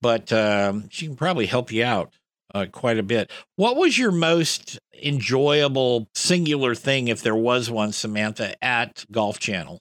But 0.00 0.32
um, 0.32 0.88
she 0.88 1.08
can 1.08 1.16
probably 1.16 1.44
help 1.44 1.70
you 1.70 1.84
out 1.84 2.14
uh, 2.54 2.66
quite 2.70 2.98
a 2.98 3.02
bit. 3.02 3.30
What 3.56 3.76
was 3.76 3.98
your 3.98 4.12
most 4.12 4.78
enjoyable 5.02 6.08
singular 6.14 6.74
thing, 6.74 7.08
if 7.08 7.22
there 7.22 7.34
was 7.34 7.70
one, 7.70 7.92
Samantha, 7.92 8.54
at 8.62 9.04
Golf 9.10 9.38
Channel? 9.38 9.80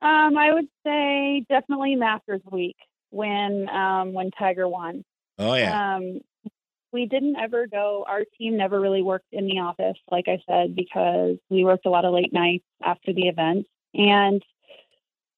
Um, 0.00 0.36
I 0.36 0.52
would 0.52 0.68
say 0.84 1.44
definitely 1.48 1.94
Masters 1.94 2.42
Week 2.50 2.76
when 3.10 3.68
um, 3.68 4.12
when 4.12 4.30
Tiger 4.32 4.66
won. 4.66 5.04
Oh 5.38 5.54
yeah. 5.54 5.96
Um, 5.96 6.20
we 6.92 7.06
didn't 7.06 7.36
ever 7.36 7.66
go. 7.66 8.04
Our 8.06 8.24
team 8.38 8.56
never 8.56 8.80
really 8.80 9.02
worked 9.02 9.32
in 9.32 9.46
the 9.46 9.60
office, 9.60 9.96
like 10.10 10.26
I 10.28 10.42
said, 10.46 10.76
because 10.76 11.36
we 11.48 11.64
worked 11.64 11.86
a 11.86 11.90
lot 11.90 12.04
of 12.04 12.12
late 12.12 12.32
nights 12.32 12.64
after 12.82 13.12
the 13.12 13.28
event, 13.28 13.66
and 13.94 14.42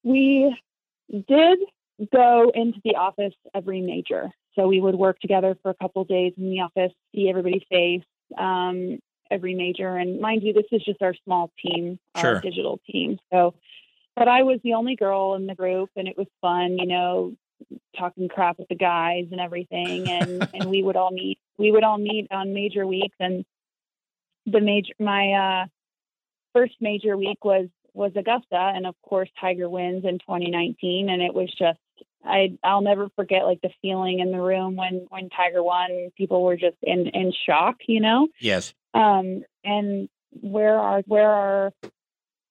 we 0.03 0.55
did 1.11 1.59
go 2.11 2.51
into 2.53 2.79
the 2.83 2.95
office 2.95 3.33
every 3.53 3.81
major. 3.81 4.31
So 4.55 4.67
we 4.67 4.79
would 4.79 4.95
work 4.95 5.19
together 5.19 5.57
for 5.61 5.69
a 5.69 5.75
couple 5.75 6.01
of 6.01 6.07
days 6.07 6.33
in 6.37 6.49
the 6.49 6.61
office, 6.61 6.93
see 7.13 7.29
everybody's 7.29 7.63
face, 7.69 8.03
um, 8.37 8.99
every 9.29 9.53
major. 9.53 9.95
And 9.95 10.19
mind 10.19 10.43
you, 10.43 10.53
this 10.53 10.65
is 10.71 10.83
just 10.83 11.01
our 11.01 11.13
small 11.25 11.51
team, 11.63 11.99
Sure. 12.17 12.35
our 12.35 12.41
digital 12.41 12.79
team. 12.89 13.19
So, 13.31 13.53
but 14.15 14.27
I 14.27 14.43
was 14.43 14.59
the 14.63 14.73
only 14.73 14.95
girl 14.95 15.35
in 15.35 15.45
the 15.45 15.55
group, 15.55 15.89
and 15.95 16.07
it 16.07 16.17
was 16.17 16.27
fun, 16.41 16.77
you 16.77 16.85
know, 16.85 17.33
talking 17.97 18.29
crap 18.29 18.57
with 18.59 18.69
the 18.69 18.75
guys 18.75 19.27
and 19.31 19.41
everything. 19.41 20.09
And 20.09 20.47
and 20.53 20.69
we 20.69 20.83
would 20.83 20.95
all 20.95 21.11
meet. 21.11 21.39
We 21.57 21.71
would 21.71 21.83
all 21.83 21.97
meet 21.97 22.27
on 22.31 22.53
major 22.53 22.87
weeks, 22.87 23.15
and 23.19 23.43
the 24.45 24.61
major 24.61 24.93
my 24.99 25.31
uh, 25.33 25.65
first 26.53 26.75
major 26.79 27.17
week 27.17 27.43
was 27.43 27.67
was 27.93 28.11
Augusta, 28.15 28.55
and 28.75 28.85
of 28.85 28.95
course 29.01 29.29
Tiger 29.39 29.69
wins 29.69 30.05
in 30.05 30.19
2019, 30.19 31.09
and 31.09 31.21
it 31.21 31.33
was 31.33 31.49
just 31.57 31.79
I 32.25 32.57
I'll 32.63 32.81
never 32.81 33.09
forget 33.15 33.45
like 33.45 33.61
the 33.61 33.69
feeling 33.81 34.19
in 34.19 34.31
the 34.31 34.41
room 34.41 34.75
when 34.75 35.05
when 35.09 35.29
Tiger 35.29 35.63
won. 35.63 36.09
People 36.17 36.43
were 36.43 36.57
just 36.57 36.77
in 36.81 37.07
in 37.07 37.31
shock, 37.45 37.75
you 37.87 37.99
know. 38.01 38.27
yes. 38.39 38.73
Um, 38.93 39.43
and 39.63 40.09
where 40.41 40.79
our 40.79 41.01
where 41.07 41.29
our 41.29 41.71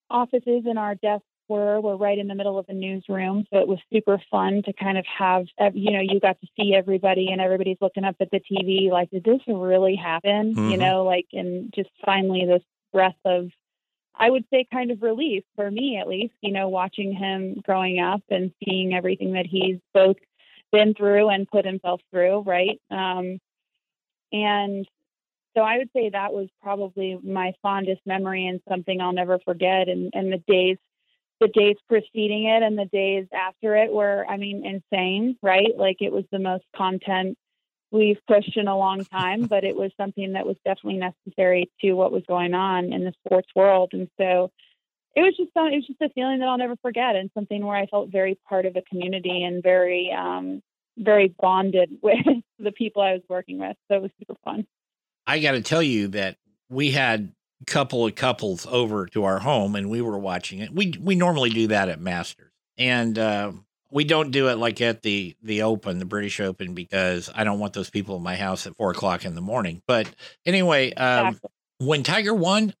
offices 0.09 0.63
and 0.65 0.77
our 0.77 0.95
desks 0.95 1.25
were 1.47 1.79
were 1.79 1.97
right 1.97 2.17
in 2.17 2.27
the 2.27 2.35
middle 2.35 2.57
of 2.57 2.65
the 2.67 2.73
newsroom, 2.73 3.45
so 3.51 3.59
it 3.59 3.67
was 3.67 3.79
super 3.93 4.19
fun 4.31 4.61
to 4.65 4.73
kind 4.73 4.97
of 4.97 5.05
have 5.05 5.45
you 5.73 5.91
know 5.91 6.01
you 6.01 6.19
got 6.19 6.39
to 6.41 6.47
see 6.59 6.73
everybody 6.73 7.29
and 7.31 7.41
everybody's 7.41 7.77
looking 7.81 8.03
up 8.03 8.15
at 8.19 8.29
the 8.31 8.39
TV 8.39 8.89
like 8.91 9.09
did 9.11 9.23
this 9.23 9.41
really 9.47 9.95
happen? 9.95 10.51
You 10.55 10.77
Mhm. 10.77 10.79
know, 10.79 11.03
like 11.03 11.27
and 11.33 11.71
just 11.73 11.89
finally 12.03 12.45
this 12.45 12.63
breath 12.93 13.15
of 13.25 13.49
I 14.17 14.29
would 14.29 14.45
say 14.51 14.65
kind 14.71 14.91
of 14.91 15.01
relief 15.01 15.43
for 15.55 15.69
me 15.69 15.97
at 15.97 16.07
least, 16.07 16.33
you 16.41 16.51
know, 16.51 16.69
watching 16.69 17.13
him 17.13 17.61
growing 17.65 17.99
up 17.99 18.21
and 18.29 18.51
seeing 18.63 18.93
everything 18.93 19.33
that 19.33 19.45
he's 19.45 19.77
both 19.93 20.17
been 20.71 20.93
through 20.93 21.29
and 21.29 21.47
put 21.47 21.65
himself 21.65 22.01
through, 22.11 22.41
right? 22.41 22.79
Um, 22.89 23.39
and 24.31 24.87
so 25.55 25.61
I 25.61 25.77
would 25.77 25.89
say 25.93 26.09
that 26.09 26.33
was 26.33 26.47
probably 26.61 27.17
my 27.23 27.53
fondest 27.61 28.01
memory 28.05 28.47
and 28.47 28.59
something 28.69 28.99
I'll 28.99 29.13
never 29.13 29.39
forget. 29.39 29.87
And, 29.87 30.11
and 30.13 30.31
the 30.31 30.43
days, 30.47 30.77
the 31.39 31.47
days 31.47 31.75
preceding 31.87 32.45
it 32.45 32.63
and 32.63 32.77
the 32.77 32.85
days 32.85 33.27
after 33.33 33.75
it 33.75 33.91
were, 33.91 34.25
I 34.27 34.37
mean, 34.37 34.65
insane, 34.65 35.37
right? 35.41 35.77
Like 35.77 35.97
it 36.01 36.11
was 36.11 36.25
the 36.31 36.39
most 36.39 36.65
content 36.75 37.37
we've 37.91 38.19
pushed 38.27 38.57
in 38.57 38.67
a 38.67 38.77
long 38.77 39.05
time, 39.05 39.43
but 39.43 39.63
it 39.63 39.75
was 39.75 39.91
something 39.97 40.33
that 40.33 40.45
was 40.45 40.57
definitely 40.65 40.99
necessary 40.99 41.71
to 41.81 41.93
what 41.93 42.11
was 42.11 42.23
going 42.27 42.53
on 42.53 42.91
in 42.91 43.03
the 43.03 43.13
sports 43.25 43.49
world. 43.55 43.89
And 43.93 44.09
so 44.19 44.51
it 45.15 45.21
was 45.21 45.35
just, 45.37 45.51
it 45.55 45.75
was 45.75 45.87
just 45.87 46.01
a 46.01 46.09
feeling 46.09 46.39
that 46.39 46.47
I'll 46.47 46.57
never 46.57 46.75
forget 46.81 47.15
and 47.15 47.29
something 47.33 47.65
where 47.65 47.77
I 47.77 47.85
felt 47.85 48.11
very 48.11 48.37
part 48.47 48.65
of 48.65 48.75
a 48.75 48.81
community 48.81 49.43
and 49.43 49.63
very, 49.63 50.11
um, 50.11 50.61
very 50.97 51.33
bonded 51.39 51.91
with 52.01 52.25
the 52.59 52.71
people 52.71 53.01
I 53.01 53.13
was 53.13 53.23
working 53.29 53.59
with. 53.59 53.77
So 53.87 53.95
it 53.95 54.01
was 54.01 54.11
super 54.19 54.35
fun. 54.43 54.65
I 55.27 55.39
got 55.39 55.53
to 55.53 55.61
tell 55.61 55.81
you 55.81 56.09
that 56.09 56.37
we 56.69 56.91
had 56.91 57.33
a 57.61 57.65
couple 57.65 58.05
of 58.05 58.15
couples 58.15 58.65
over 58.67 59.05
to 59.07 59.23
our 59.23 59.39
home 59.39 59.75
and 59.75 59.89
we 59.89 60.01
were 60.01 60.17
watching 60.17 60.59
it. 60.59 60.73
We 60.73 60.93
we 60.99 61.15
normally 61.15 61.49
do 61.49 61.67
that 61.67 61.89
at 61.89 61.99
Masters, 61.99 62.51
and 62.77 63.17
uh, 63.17 63.53
we 63.95 64.03
don't 64.03 64.31
do 64.31 64.49
it 64.49 64.57
like 64.57 64.81
at 64.81 65.01
the 65.01 65.35
the 65.41 65.61
Open, 65.63 65.99
the 65.99 66.05
British 66.05 66.41
Open, 66.41 66.73
because 66.75 67.31
I 67.33 67.45
don't 67.45 67.59
want 67.59 67.71
those 67.73 67.89
people 67.89 68.17
in 68.17 68.23
my 68.23 68.35
house 68.35 68.67
at 68.67 68.75
four 68.75 68.91
o'clock 68.91 69.23
in 69.23 69.35
the 69.35 69.41
morning. 69.41 69.81
But 69.87 70.13
anyway, 70.45 70.93
um, 70.93 71.27
Exactly. 71.27 71.49
when 71.79 72.03
Tiger 72.03 72.33
won, 72.33 72.75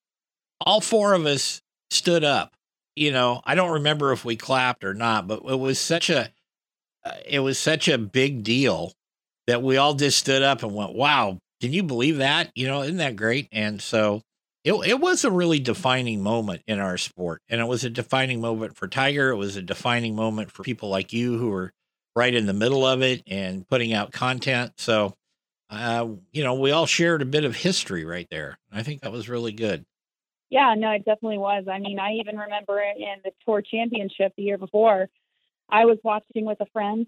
all 0.59 0.81
four 0.81 1.13
of 1.13 1.25
us 1.25 1.61
stood 1.89 2.25
up. 2.25 2.53
You 2.97 3.13
know, 3.13 3.41
I 3.45 3.55
don't 3.55 3.71
remember 3.71 4.11
if 4.11 4.25
we 4.25 4.35
clapped 4.35 4.83
or 4.83 4.93
not, 4.93 5.25
but 5.25 5.41
it 5.45 5.57
was 5.59 5.79
such 5.79 6.09
a 6.09 6.31
uh, 7.05 7.13
it 7.25 7.39
was 7.39 7.57
such 7.57 7.87
a 7.87 7.97
big 7.97 8.43
deal 8.43 8.91
that 9.47 9.63
we 9.63 9.77
all 9.77 9.93
just 9.93 10.17
stood 10.19 10.43
up 10.43 10.63
and 10.63 10.75
went, 10.75 10.93
"Wow, 10.95 11.39
can 11.61 11.71
you 11.71 11.83
believe 11.83 12.17
that? 12.17 12.51
You 12.55 12.67
know, 12.67 12.81
isn't 12.81 12.97
that 12.97 13.15
great?" 13.15 13.47
And 13.53 13.81
so 13.81 14.21
it 14.65 14.73
it 14.73 14.99
was 14.99 15.23
a 15.23 15.31
really 15.31 15.59
defining 15.59 16.21
moment 16.21 16.63
in 16.67 16.79
our 16.79 16.97
sport, 16.97 17.41
and 17.47 17.61
it 17.61 17.67
was 17.67 17.83
a 17.83 17.89
defining 17.89 18.41
moment 18.41 18.75
for 18.75 18.87
Tiger. 18.87 19.29
It 19.29 19.37
was 19.37 19.55
a 19.55 19.61
defining 19.61 20.15
moment 20.15 20.51
for 20.51 20.63
people 20.63 20.89
like 20.89 21.13
you 21.13 21.37
who 21.37 21.49
were 21.49 21.71
right 22.15 22.33
in 22.33 22.47
the 22.47 22.53
middle 22.53 22.85
of 22.85 23.01
it 23.03 23.21
and 23.27 23.67
putting 23.67 23.93
out 23.93 24.11
content. 24.11 24.73
So, 24.77 25.13
uh, 25.69 26.07
you 26.31 26.43
know, 26.43 26.55
we 26.55 26.71
all 26.71 26.87
shared 26.87 27.21
a 27.21 27.25
bit 27.25 27.45
of 27.45 27.55
history 27.55 28.05
right 28.05 28.27
there. 28.31 28.57
I 28.71 28.81
think 28.81 29.01
that 29.01 29.11
was 29.11 29.29
really 29.29 29.51
good. 29.51 29.85
Yeah, 30.49 30.73
no, 30.75 30.91
it 30.91 31.05
definitely 31.05 31.37
was. 31.37 31.65
I 31.71 31.79
mean, 31.79 31.99
I 31.99 32.13
even 32.13 32.37
remember 32.37 32.79
in 32.79 33.17
the 33.23 33.31
tour 33.45 33.61
championship 33.61 34.33
the 34.35 34.43
year 34.43 34.57
before, 34.57 35.09
I 35.69 35.85
was 35.85 35.97
watching 36.03 36.45
with 36.45 36.59
a 36.61 36.67
friend 36.67 37.05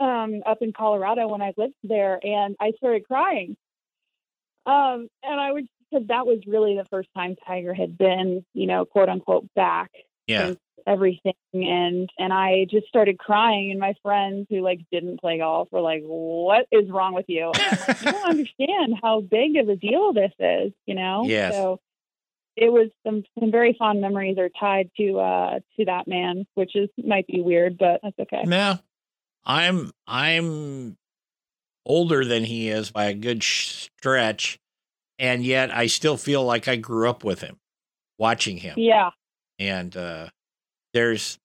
um, 0.00 0.42
up 0.46 0.58
in 0.60 0.72
Colorado 0.72 1.28
when 1.28 1.42
I 1.42 1.52
lived 1.56 1.74
there, 1.84 2.18
and 2.22 2.56
I 2.60 2.72
started 2.78 3.06
crying. 3.06 3.56
Um, 4.66 5.08
and 5.22 5.40
I 5.40 5.52
was 5.52 5.64
because 5.90 6.06
that 6.08 6.26
was 6.26 6.40
really 6.46 6.76
the 6.76 6.86
first 6.90 7.08
time 7.16 7.36
Tiger 7.46 7.74
had 7.74 7.96
been, 7.96 8.44
you 8.54 8.66
know, 8.66 8.84
quote 8.84 9.08
unquote, 9.08 9.48
back 9.54 9.90
Yeah. 10.26 10.46
since 10.46 10.58
everything, 10.86 11.34
and 11.52 12.08
and 12.18 12.32
I 12.32 12.66
just 12.70 12.86
started 12.88 13.18
crying, 13.18 13.70
and 13.70 13.80
my 13.80 13.94
friends 14.02 14.46
who 14.50 14.60
like 14.60 14.80
didn't 14.90 15.20
play 15.20 15.38
golf 15.38 15.68
were 15.70 15.80
like, 15.80 16.02
"What 16.04 16.66
is 16.70 16.88
wrong 16.90 17.14
with 17.14 17.26
you?" 17.28 17.46
Like, 17.46 18.00
you 18.00 18.10
don't 18.10 18.28
understand 18.28 18.94
how 19.02 19.20
big 19.20 19.56
of 19.56 19.68
a 19.68 19.76
deal 19.76 20.12
this 20.12 20.32
is, 20.38 20.72
you 20.86 20.94
know. 20.94 21.24
Yes. 21.26 21.52
So 21.54 21.80
it 22.56 22.72
was 22.72 22.90
some 23.06 23.22
some 23.38 23.50
very 23.50 23.74
fond 23.78 24.00
memories 24.00 24.38
are 24.38 24.48
tied 24.48 24.90
to 24.98 25.18
uh 25.18 25.60
to 25.78 25.84
that 25.84 26.08
man, 26.08 26.46
which 26.54 26.74
is 26.74 26.88
might 26.96 27.26
be 27.26 27.40
weird, 27.40 27.78
but 27.78 28.00
that's 28.02 28.18
okay. 28.18 28.42
No, 28.44 28.78
I'm 29.44 29.92
I'm 30.06 30.96
older 31.86 32.24
than 32.24 32.44
he 32.44 32.68
is 32.68 32.90
by 32.90 33.06
a 33.06 33.14
good 33.14 33.42
sh- 33.42 33.88
stretch, 33.98 34.58
and 35.18 35.44
yet 35.44 35.74
I 35.74 35.86
still 35.86 36.16
feel 36.16 36.44
like 36.44 36.68
I 36.68 36.76
grew 36.76 37.08
up 37.08 37.24
with 37.24 37.40
him, 37.40 37.56
watching 38.18 38.58
him. 38.58 38.74
Yeah, 38.78 39.10
And 39.58 39.96
uh, 39.96 40.28
there's, 40.92 41.38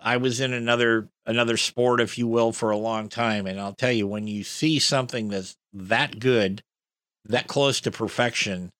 I 0.00 0.16
was 0.16 0.40
in 0.40 0.52
another 0.52 1.08
another 1.24 1.56
sport, 1.56 2.00
if 2.00 2.18
you 2.18 2.26
will, 2.26 2.52
for 2.52 2.70
a 2.70 2.76
long 2.76 3.08
time, 3.08 3.46
and 3.46 3.60
I'll 3.60 3.74
tell 3.74 3.92
you 3.92 4.06
when 4.06 4.26
you 4.26 4.42
see 4.42 4.78
something 4.78 5.28
that's 5.28 5.56
that 5.72 6.18
good, 6.18 6.62
that 7.24 7.46
close 7.46 7.80
to 7.82 7.90
perfection, 7.90 8.70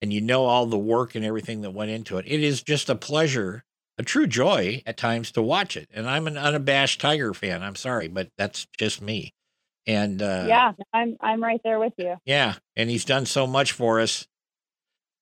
and 0.00 0.12
you 0.12 0.20
know 0.20 0.44
all 0.44 0.66
the 0.66 0.78
work 0.78 1.14
and 1.14 1.24
everything 1.24 1.60
that 1.62 1.70
went 1.70 1.92
into 1.92 2.18
it, 2.18 2.26
it 2.26 2.42
is 2.42 2.62
just 2.62 2.90
a 2.90 2.96
pleasure 2.96 3.62
a 3.98 4.02
true 4.02 4.26
joy 4.26 4.82
at 4.86 4.96
times 4.96 5.30
to 5.32 5.42
watch 5.42 5.76
it. 5.76 5.88
And 5.92 6.08
I'm 6.08 6.26
an 6.26 6.36
unabashed 6.36 7.00
Tiger 7.00 7.34
fan. 7.34 7.62
I'm 7.62 7.76
sorry, 7.76 8.08
but 8.08 8.28
that's 8.36 8.66
just 8.76 9.02
me. 9.02 9.32
And 9.86 10.22
uh, 10.22 10.44
yeah, 10.46 10.72
I'm 10.92 11.16
I'm 11.20 11.42
right 11.42 11.60
there 11.64 11.78
with 11.78 11.94
you. 11.96 12.16
yeah, 12.24 12.54
and 12.76 12.88
he's 12.88 13.04
done 13.04 13.26
so 13.26 13.46
much 13.46 13.72
for 13.72 14.00
us. 14.00 14.26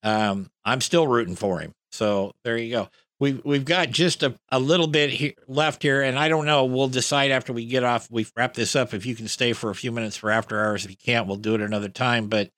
Um, 0.03 0.51
I'm 0.65 0.81
still 0.81 1.07
rooting 1.07 1.37
for 1.37 1.61
him. 1.61 1.73
So 1.93 2.33
there 2.45 2.57
you 2.59 2.71
go. 2.71 2.89
We've 3.19 3.45
we've 3.45 3.65
got 3.65 3.91
just 3.91 4.23
a, 4.23 4.35
a 4.51 4.59
little 4.59 4.87
bit 4.87 5.11
here, 5.11 5.33
left 5.47 5.83
here, 5.83 6.03
and 6.03 6.19
I 6.19 6.29
don't 6.29 6.47
know. 6.47 6.65
We'll 6.65 6.89
decide 6.89 7.31
after 7.31 7.53
we 7.53 7.67
get 7.67 7.85
off. 7.85 8.11
We 8.11 8.27
wrap 8.37 8.55
this 8.55 8.75
up. 8.77 8.95
If 8.95 9.05
you 9.05 9.15
can 9.15 9.29
stay 9.29 9.53
for 9.53 9.71
a 9.71 9.75
few 9.75 9.93
minutes 9.93 10.17
for 10.17 10.31
after 10.31 10.59
hours, 10.59 10.85
if 10.85 10.91
you 10.91 10.97
can't, 10.97 11.27
we'll 11.27 11.37
do 11.37 11.55
it 11.55 11.61
another 11.61 11.89
time. 11.89 12.29
But 12.29 12.51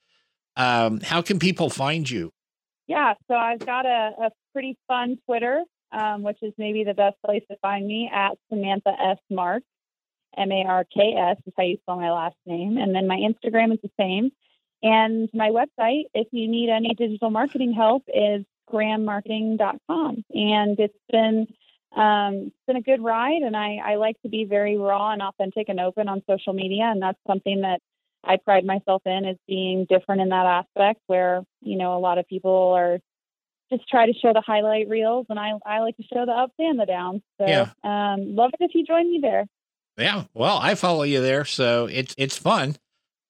um, 0.56 1.00
how 1.00 1.22
can 1.22 1.38
people 1.38 1.70
find 1.70 2.08
you? 2.08 2.32
Yeah, 2.86 3.14
so 3.28 3.34
I've 3.34 3.64
got 3.64 3.86
a, 3.86 4.10
a 4.26 4.30
pretty 4.52 4.76
fun 4.86 5.18
Twitter, 5.26 5.62
um, 5.92 6.22
which 6.22 6.38
is 6.42 6.52
maybe 6.58 6.84
the 6.84 6.94
best 6.94 7.16
place 7.24 7.42
to 7.50 7.56
find 7.62 7.86
me 7.86 8.10
at 8.12 8.32
Samantha 8.48 8.90
S. 8.90 9.18
Mark, 9.30 9.62
M 10.36 10.52
A 10.52 10.64
R 10.66 10.84
K 10.84 11.14
S 11.14 11.36
is 11.46 11.52
how 11.56 11.64
you 11.64 11.78
spell 11.82 11.96
my 11.96 12.10
last 12.10 12.36
name. 12.46 12.78
And 12.78 12.94
then 12.94 13.06
my 13.06 13.16
Instagram 13.16 13.72
is 13.72 13.78
the 13.82 13.90
same. 13.98 14.30
And 14.82 15.28
my 15.32 15.50
website, 15.50 16.04
if 16.14 16.28
you 16.32 16.48
need 16.48 16.68
any 16.68 16.94
digital 16.94 17.30
marketing 17.30 17.72
help, 17.72 18.04
is 18.08 18.44
grammarketing.com. 18.70 20.24
And 20.34 20.80
it's 20.80 20.98
been 21.10 21.46
um, 21.94 22.34
it's 22.46 22.66
been 22.66 22.76
a 22.76 22.82
good 22.82 23.02
ride, 23.02 23.42
and 23.42 23.54
I, 23.54 23.76
I 23.84 23.94
like 23.96 24.20
to 24.22 24.28
be 24.30 24.44
very 24.44 24.78
raw 24.78 25.12
and 25.12 25.20
authentic 25.20 25.68
and 25.68 25.78
open 25.78 26.08
on 26.08 26.22
social 26.28 26.54
media, 26.54 26.84
and 26.84 27.02
that's 27.02 27.18
something 27.26 27.60
that 27.60 27.80
I 28.24 28.38
pride 28.38 28.64
myself 28.64 29.02
in 29.04 29.26
is 29.26 29.36
being 29.46 29.84
different 29.88 30.22
in 30.22 30.30
that 30.30 30.46
aspect. 30.46 31.00
Where 31.06 31.42
you 31.60 31.76
know 31.76 31.96
a 31.96 32.00
lot 32.00 32.16
of 32.18 32.26
people 32.26 32.72
are 32.74 32.98
just 33.70 33.86
try 33.88 34.06
to 34.06 34.12
show 34.14 34.32
the 34.32 34.40
highlight 34.40 34.88
reels, 34.88 35.26
and 35.28 35.38
I 35.38 35.52
I 35.66 35.80
like 35.80 35.96
to 35.98 36.02
show 36.04 36.24
the 36.24 36.32
ups 36.32 36.54
and 36.58 36.80
the 36.80 36.86
downs. 36.86 37.20
So 37.38 37.46
Yeah. 37.46 37.70
um, 37.84 38.34
love 38.34 38.52
it 38.58 38.64
if 38.64 38.74
you 38.74 38.84
join 38.84 39.10
me 39.10 39.18
there. 39.20 39.44
Yeah, 40.02 40.24
well, 40.34 40.58
I 40.58 40.74
follow 40.74 41.02
you 41.04 41.20
there, 41.20 41.44
so 41.44 41.86
it's 41.86 42.14
it's 42.18 42.36
fun. 42.36 42.76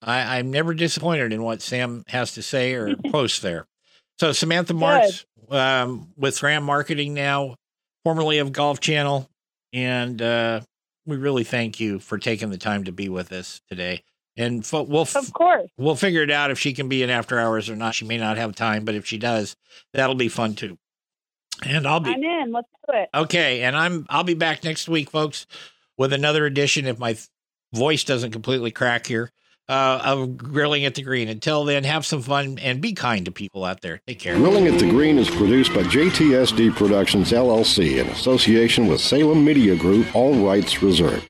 I, 0.01 0.37
I'm 0.39 0.51
never 0.51 0.73
disappointed 0.73 1.31
in 1.31 1.43
what 1.43 1.61
Sam 1.61 2.03
has 2.07 2.33
to 2.33 2.41
say 2.41 2.73
or 2.73 2.95
post 3.11 3.41
there. 3.41 3.65
So 4.19 4.31
Samantha 4.31 4.73
Marks 4.73 5.25
um, 5.49 6.09
with 6.17 6.41
Ram 6.43 6.63
Marketing 6.63 7.13
now, 7.13 7.55
formerly 8.03 8.39
of 8.39 8.51
Golf 8.51 8.79
Channel, 8.79 9.29
and 9.71 10.21
uh, 10.21 10.61
we 11.05 11.17
really 11.17 11.43
thank 11.43 11.79
you 11.79 11.99
for 11.99 12.17
taking 12.17 12.49
the 12.49 12.57
time 12.57 12.83
to 12.85 12.91
be 12.91 13.09
with 13.09 13.31
us 13.31 13.61
today. 13.69 14.03
And 14.35 14.65
fo- 14.65 14.83
we'll 14.83 15.03
f- 15.03 15.15
Of 15.15 15.31
course. 15.31 15.69
we'll 15.77 15.95
figure 15.95 16.23
it 16.23 16.31
out 16.31 16.49
if 16.51 16.57
she 16.59 16.73
can 16.73 16.89
be 16.89 17.03
in 17.03 17.09
after 17.11 17.39
hours 17.39 17.69
or 17.69 17.75
not. 17.75 17.93
She 17.95 18.05
may 18.05 18.17
not 18.17 18.37
have 18.37 18.55
time, 18.55 18.83
but 18.83 18.95
if 18.95 19.05
she 19.05 19.17
does, 19.19 19.55
that'll 19.93 20.15
be 20.15 20.27
fun 20.29 20.55
too. 20.55 20.77
And 21.63 21.87
I'll 21.87 21.99
be 21.99 22.11
I'm 22.11 22.23
in. 22.23 22.51
Let's 22.51 22.67
do 22.89 22.97
it. 22.97 23.09
Okay, 23.13 23.61
and 23.61 23.75
I'm 23.77 24.05
I'll 24.09 24.23
be 24.23 24.33
back 24.33 24.63
next 24.63 24.89
week, 24.89 25.11
folks, 25.11 25.45
with 25.97 26.13
another 26.13 26.45
edition 26.45 26.85
if 26.85 26.99
my 26.99 27.17
voice 27.73 28.03
doesn't 28.03 28.31
completely 28.31 28.71
crack 28.71 29.07
here 29.07 29.31
uh, 29.69 30.01
of 30.03 30.37
grilling 30.37 30.85
at 30.85 30.95
the 30.95 31.01
green. 31.01 31.27
Until 31.29 31.63
then, 31.65 31.83
have 31.83 32.05
some 32.05 32.21
fun 32.21 32.59
and 32.59 32.81
be 32.81 32.93
kind 32.93 33.25
to 33.25 33.31
people 33.31 33.63
out 33.63 33.81
there. 33.81 34.01
Take 34.07 34.19
care. 34.19 34.35
Grilling 34.35 34.67
at 34.67 34.79
the 34.79 34.89
Green 34.89 35.17
is 35.17 35.29
produced 35.29 35.73
by 35.73 35.83
JTSD 35.83 36.75
Productions 36.75 37.31
LLC 37.31 37.99
in 37.99 38.07
association 38.09 38.87
with 38.87 38.99
Salem 39.01 39.43
Media 39.43 39.75
Group, 39.75 40.13
all 40.15 40.35
rights 40.45 40.81
reserved. 40.81 41.29